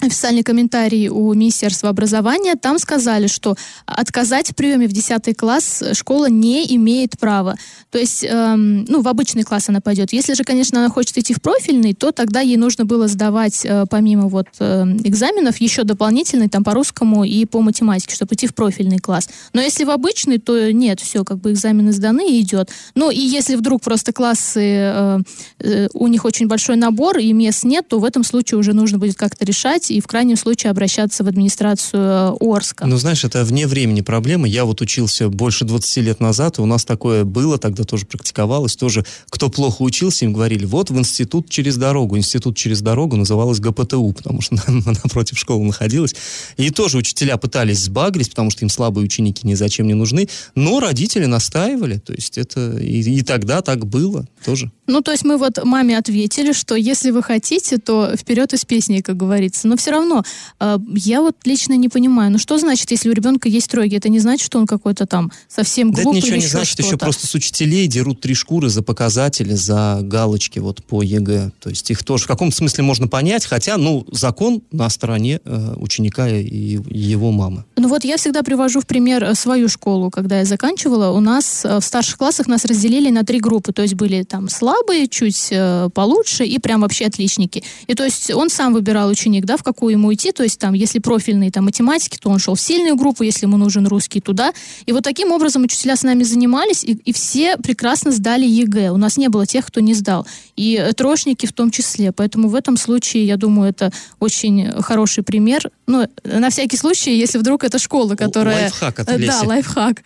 официальный 0.00 0.42
комментарий 0.42 1.08
у 1.08 1.32
Министерства 1.34 1.88
образования. 1.88 2.54
Там 2.54 2.78
сказали, 2.78 3.26
что 3.26 3.56
отказать 3.86 4.50
в 4.50 4.54
приеме 4.54 4.86
в 4.86 4.92
10 4.92 5.36
класс 5.36 5.82
школа 5.92 6.28
не 6.28 6.74
имеет 6.76 7.18
права. 7.18 7.56
То 7.90 7.98
есть, 7.98 8.24
эм, 8.24 8.84
ну, 8.86 9.02
в 9.02 9.08
обычный 9.08 9.44
класс 9.44 9.68
она 9.68 9.80
пойдет. 9.80 10.12
Если 10.12 10.34
же, 10.34 10.44
конечно, 10.44 10.80
она 10.80 10.88
хочет 10.88 11.16
идти 11.18 11.32
в 11.32 11.40
профильный, 11.40 11.94
то 11.94 12.12
тогда 12.12 12.40
ей 12.40 12.56
нужно 12.56 12.84
было 12.84 13.08
сдавать, 13.08 13.64
э, 13.64 13.86
помимо 13.88 14.28
вот 14.28 14.48
э, 14.58 14.84
экзаменов, 15.04 15.58
еще 15.58 15.84
дополнительный 15.84 16.48
там 16.48 16.64
по 16.64 16.74
русскому 16.74 17.24
и 17.24 17.44
по 17.44 17.60
математике, 17.60 18.14
чтобы 18.14 18.34
идти 18.34 18.46
в 18.46 18.54
профильный 18.54 18.98
класс. 18.98 19.28
Но 19.52 19.60
если 19.60 19.84
в 19.84 19.90
обычный, 19.90 20.38
то 20.38 20.72
нет, 20.72 21.00
все, 21.00 21.24
как 21.24 21.38
бы 21.38 21.52
экзамены 21.52 21.92
сданы 21.92 22.30
и 22.30 22.40
идет. 22.40 22.70
Ну, 22.94 23.10
и 23.10 23.20
если 23.20 23.56
вдруг 23.56 23.82
просто 23.82 24.12
классы, 24.12 24.60
э, 24.60 25.18
э, 25.60 25.88
у 25.94 26.08
них 26.08 26.24
очень 26.24 26.46
большой 26.46 26.76
набор 26.76 27.18
и 27.18 27.32
мест 27.32 27.64
нет, 27.64 27.88
то 27.88 27.98
в 27.98 28.04
этом 28.04 28.24
случае 28.24 28.58
уже 28.58 28.72
нужно 28.72 28.98
будет 28.98 29.16
как-то 29.16 29.44
решать 29.44 29.90
и 29.94 30.00
в 30.00 30.08
крайнем 30.08 30.36
случае 30.36 30.70
обращаться 30.72 31.22
в 31.22 31.28
администрацию 31.28 32.02
э, 32.02 32.36
Орска. 32.40 32.84
Ну, 32.84 32.96
знаешь, 32.96 33.24
это 33.24 33.44
вне 33.44 33.68
времени 33.68 34.00
проблема. 34.00 34.48
Я 34.48 34.64
вот 34.64 34.80
учился 34.80 35.28
больше 35.28 35.64
20 35.64 35.96
лет 35.98 36.18
назад, 36.18 36.58
и 36.58 36.62
у 36.62 36.66
нас 36.66 36.84
такое 36.84 37.22
было, 37.22 37.58
тогда 37.58 37.84
тоже 37.84 38.04
практиковалось. 38.04 38.74
Тоже, 38.74 39.04
кто 39.30 39.48
плохо 39.50 39.82
учился, 39.82 40.24
им 40.24 40.32
говорили, 40.32 40.64
вот 40.64 40.90
в 40.90 40.98
институт 40.98 41.48
через 41.48 41.76
дорогу. 41.76 42.18
Институт 42.18 42.56
через 42.56 42.80
дорогу 42.80 43.14
называлось 43.14 43.60
ГПТУ, 43.60 44.12
потому 44.12 44.40
что 44.40 44.56
напротив 45.04 45.38
школы 45.38 45.64
находилась. 45.64 46.16
И 46.56 46.70
тоже 46.70 46.98
учителя 46.98 47.36
пытались 47.36 47.84
сбагрить, 47.84 48.30
потому 48.30 48.50
что 48.50 48.64
им 48.64 48.70
слабые 48.70 49.04
ученики 49.04 49.46
ни 49.46 49.54
зачем 49.54 49.86
не 49.86 49.94
нужны. 49.94 50.28
Но 50.56 50.80
родители 50.80 51.26
настаивали. 51.26 51.98
То 51.98 52.12
есть 52.14 52.36
это 52.36 52.78
и, 52.78 53.00
и 53.00 53.22
тогда 53.22 53.62
так 53.62 53.86
было 53.86 54.26
тоже. 54.44 54.72
Ну, 54.86 55.00
то 55.00 55.12
есть 55.12 55.24
мы 55.24 55.38
вот 55.38 55.64
маме 55.64 55.96
ответили, 55.96 56.52
что 56.52 56.74
если 56.74 57.10
вы 57.10 57.22
хотите, 57.22 57.78
то 57.78 58.16
вперед 58.16 58.52
и 58.52 58.58
с 58.58 58.64
песней, 58.64 59.00
как 59.00 59.16
говорится. 59.16 59.66
Но 59.68 59.76
все 59.76 59.92
равно, 59.92 60.22
э, 60.60 60.78
я 60.94 61.20
вот 61.20 61.36
лично 61.44 61.74
не 61.74 61.88
понимаю, 61.88 62.30
ну 62.32 62.38
что 62.38 62.58
значит, 62.58 62.90
если 62.90 63.08
у 63.08 63.12
ребенка 63.12 63.48
есть 63.48 63.70
тройки? 63.70 63.94
Это 63.94 64.08
не 64.08 64.18
значит, 64.18 64.44
что 64.44 64.58
он 64.58 64.66
какой-то 64.66 65.06
там 65.06 65.32
совсем 65.48 65.90
Да 65.90 66.00
это 66.00 66.04
глупый 66.04 66.20
ничего 66.20 66.36
не 66.36 66.46
значит, 66.46 66.78
еще 66.78 66.96
просто 66.96 67.26
с 67.26 67.34
учителей 67.34 67.86
дерут 67.86 68.20
три 68.20 68.34
шкуры 68.34 68.68
за 68.68 68.82
показатели, 68.82 69.54
за 69.54 70.00
галочки 70.02 70.58
вот 70.58 70.84
по 70.84 71.02
ЕГЭ. 71.02 71.52
То 71.60 71.70
есть 71.70 71.90
их 71.90 72.02
тоже 72.04 72.24
в 72.24 72.26
каком-то 72.26 72.56
смысле 72.56 72.84
можно 72.84 73.08
понять, 73.08 73.46
хотя, 73.46 73.76
ну, 73.76 74.06
закон 74.12 74.62
на 74.70 74.90
стороне 74.90 75.40
э, 75.44 75.74
ученика 75.76 76.28
и, 76.28 76.44
и 76.44 76.98
его 76.98 77.30
мамы. 77.30 77.64
Ну 77.76 77.88
вот 77.88 78.04
я 78.04 78.16
всегда 78.16 78.42
привожу 78.42 78.80
в 78.80 78.86
пример 78.86 79.24
э, 79.24 79.34
свою 79.34 79.68
школу, 79.68 80.10
когда 80.10 80.40
я 80.40 80.44
заканчивала. 80.44 81.10
У 81.10 81.20
нас 81.20 81.64
э, 81.64 81.80
в 81.80 81.84
старших 81.84 82.18
классах 82.18 82.46
нас 82.46 82.64
разделили 82.64 83.10
на 83.10 83.24
три 83.24 83.40
группы. 83.40 83.72
То 83.72 83.82
есть 83.82 83.94
были 83.94 84.22
там 84.22 84.48
слабые, 84.48 84.73
чуть 85.10 85.48
э, 85.50 85.88
получше 85.94 86.44
и 86.44 86.58
прям 86.58 86.82
вообще 86.82 87.06
отличники. 87.06 87.64
И 87.86 87.94
то 87.94 88.04
есть 88.04 88.30
он 88.32 88.50
сам 88.50 88.74
выбирал 88.74 89.08
ученик, 89.08 89.44
да, 89.44 89.56
в 89.56 89.62
какую 89.62 89.92
ему 89.92 90.12
идти. 90.12 90.32
То 90.32 90.42
есть 90.42 90.58
там, 90.58 90.74
если 90.74 90.98
профильные 90.98 91.50
там 91.50 91.64
математики, 91.64 92.18
то 92.20 92.30
он 92.30 92.38
шел 92.38 92.54
в 92.54 92.60
сильную 92.60 92.96
группу, 92.96 93.22
если 93.22 93.46
ему 93.46 93.56
нужен 93.56 93.86
русский, 93.86 94.20
туда. 94.20 94.52
И 94.86 94.92
вот 94.92 95.02
таким 95.04 95.32
образом 95.32 95.62
учителя 95.62 95.96
с 95.96 96.02
нами 96.02 96.22
занимались, 96.22 96.84
и, 96.84 96.92
и 96.92 97.12
все 97.12 97.56
прекрасно 97.56 98.10
сдали 98.12 98.46
ЕГЭ. 98.46 98.90
У 98.90 98.96
нас 98.96 99.16
не 99.16 99.28
было 99.28 99.46
тех, 99.46 99.66
кто 99.66 99.80
не 99.80 99.94
сдал. 99.94 100.26
И 100.56 100.76
э, 100.76 100.92
троечники 100.92 101.46
в 101.46 101.52
том 101.52 101.70
числе. 101.70 102.12
Поэтому 102.12 102.48
в 102.48 102.54
этом 102.54 102.76
случае, 102.76 103.26
я 103.26 103.36
думаю, 103.36 103.70
это 103.70 103.90
очень 104.20 104.70
хороший 104.82 105.24
пример. 105.24 105.70
Ну, 105.86 106.06
на 106.24 106.50
всякий 106.50 106.76
случай, 106.76 107.16
если 107.16 107.38
вдруг 107.38 107.64
это 107.64 107.78
школа, 107.78 108.14
которая... 108.14 108.64
Лайфхак 108.64 109.00
от 109.00 109.14
Э, 109.14 109.18
Леси. 109.18 109.26
Да, 109.28 109.42
лайфхак. 109.42 110.02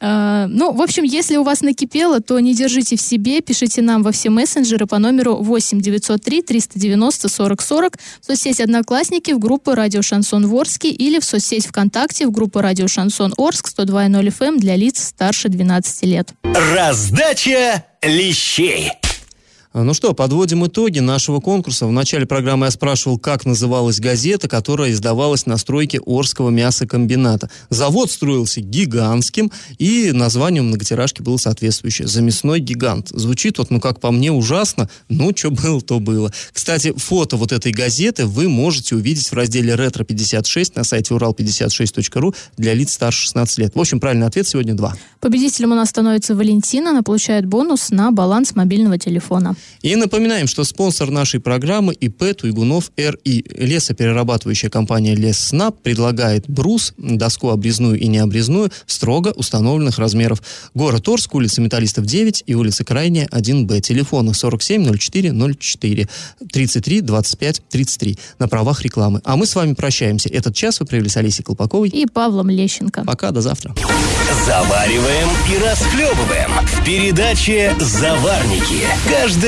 Э, 0.00 0.46
Ну, 0.48 0.72
в 0.72 0.82
общем, 0.82 1.02
если 1.04 1.36
у 1.36 1.42
вас 1.42 1.60
накипело, 1.60 2.20
то 2.20 2.38
не 2.40 2.54
держите 2.54 2.96
в 2.96 3.00
себе, 3.00 3.40
пишите 3.40 3.82
нам 3.82 4.02
во 4.02 4.12
все 4.12 4.30
мессенджеры 4.30 4.86
по 4.86 4.98
номеру 4.98 5.36
8 5.36 5.80
903 5.80 6.42
390 6.42 7.28
40 7.28 7.62
40 7.62 7.96
в 8.20 8.26
соцсети 8.26 8.62
«Одноклассники» 8.62 9.32
в 9.32 9.38
группу 9.38 9.74
«Радио 9.74 10.02
Шансон 10.02 10.46
Ворске» 10.46 10.90
или 10.90 11.18
в 11.18 11.24
соцсеть 11.24 11.66
ВКонтакте 11.66 12.26
в 12.26 12.30
группу 12.30 12.60
«Радио 12.60 12.88
Шансон 12.88 13.34
Орск» 13.36 13.68
102.0 13.68 14.28
FM 14.28 14.46
эм 14.48 14.58
для 14.58 14.76
лиц 14.76 15.02
старше 15.02 15.48
12 15.48 16.02
лет. 16.04 16.32
Раздача 16.74 17.84
лещей. 18.02 18.90
А, 19.78 19.84
Ну 19.84 19.94
что, 19.94 20.12
подводим 20.12 20.66
итоги 20.66 20.98
нашего 20.98 21.38
конкурса. 21.38 21.86
В 21.86 21.92
начале 21.92 22.26
программы 22.26 22.66
я 22.66 22.72
спрашивал, 22.72 23.16
как 23.16 23.46
называлась 23.46 24.00
газета, 24.00 24.48
которая 24.48 24.90
издавалась 24.90 25.46
на 25.46 25.56
стройке 25.56 26.00
Орского 26.04 26.50
мясокомбината. 26.50 27.48
Завод 27.70 28.10
строился 28.10 28.60
гигантским, 28.60 29.52
и 29.78 30.10
название 30.10 30.62
многотиражки 30.62 31.22
было 31.22 31.36
соответствующее. 31.36 32.08
«Замесной 32.08 32.58
гигант». 32.58 33.10
Звучит 33.10 33.58
вот, 33.58 33.70
ну, 33.70 33.78
как 33.78 34.00
по 34.00 34.10
мне, 34.10 34.32
ужасно. 34.32 34.90
Ну, 35.08 35.30
что 35.36 35.52
было, 35.52 35.80
то 35.80 36.00
было. 36.00 36.32
Кстати, 36.52 36.92
фото 36.96 37.36
вот 37.36 37.52
этой 37.52 37.70
газеты 37.70 38.26
вы 38.26 38.48
можете 38.48 38.96
увидеть 38.96 39.28
в 39.28 39.32
разделе 39.34 39.76
«Ретро-56» 39.76 40.72
на 40.74 40.82
сайте 40.82 41.14
урал56.ру 41.14 42.34
для 42.56 42.74
лиц 42.74 42.94
старше 42.94 43.22
16 43.26 43.58
лет. 43.58 43.74
В 43.76 43.80
общем, 43.80 44.00
правильный 44.00 44.26
ответ 44.26 44.48
сегодня 44.48 44.74
два. 44.74 44.96
Победителем 45.20 45.70
у 45.70 45.76
нас 45.76 45.90
становится 45.90 46.34
Валентина. 46.34 46.90
Она 46.90 47.02
получает 47.02 47.46
бонус 47.46 47.90
на 47.90 48.10
баланс 48.10 48.56
мобильного 48.56 48.98
телефона. 48.98 49.54
И 49.82 49.94
напоминаем, 49.96 50.46
что 50.46 50.64
спонсор 50.64 51.10
нашей 51.10 51.40
программы 51.40 51.94
ИП 51.94 52.34
Туйгунов 52.36 52.90
РИ. 52.96 53.44
Лесоперерабатывающая 53.48 54.70
компания 54.70 55.14
Лесснаб 55.14 55.80
предлагает 55.80 56.48
брус, 56.48 56.94
доску 56.96 57.50
обрезную 57.50 57.98
и 57.98 58.06
необрезную 58.06 58.70
строго 58.86 59.28
установленных 59.28 59.98
размеров. 59.98 60.42
Город 60.74 61.08
Орск, 61.08 61.34
улица 61.34 61.60
Металлистов 61.60 62.06
9 62.06 62.44
и 62.46 62.54
улица 62.54 62.84
Крайняя 62.84 63.26
1Б. 63.28 63.80
Телефоны 63.80 64.34
47 64.34 64.96
04 64.98 65.32
04 65.32 66.08
33 66.52 67.00
25 67.00 67.62
33 67.68 68.18
на 68.38 68.48
правах 68.48 68.82
рекламы. 68.82 69.20
А 69.24 69.36
мы 69.36 69.46
с 69.46 69.54
вами 69.54 69.74
прощаемся. 69.74 70.28
Этот 70.28 70.54
час 70.54 70.80
вы 70.80 70.86
провели 70.86 71.08
с 71.08 71.16
Олесей 71.16 71.44
Колпаковой. 71.44 71.88
И 71.88 72.06
Павлом 72.06 72.50
Лещенко. 72.50 73.04
Пока, 73.04 73.30
до 73.30 73.40
завтра. 73.40 73.74
Завариваем 74.44 75.28
и 75.52 75.58
расхлебываем 75.64 76.50
в 76.66 76.84
передаче 76.84 77.74
«Заварники». 77.80 78.86
Каждое 79.08 79.47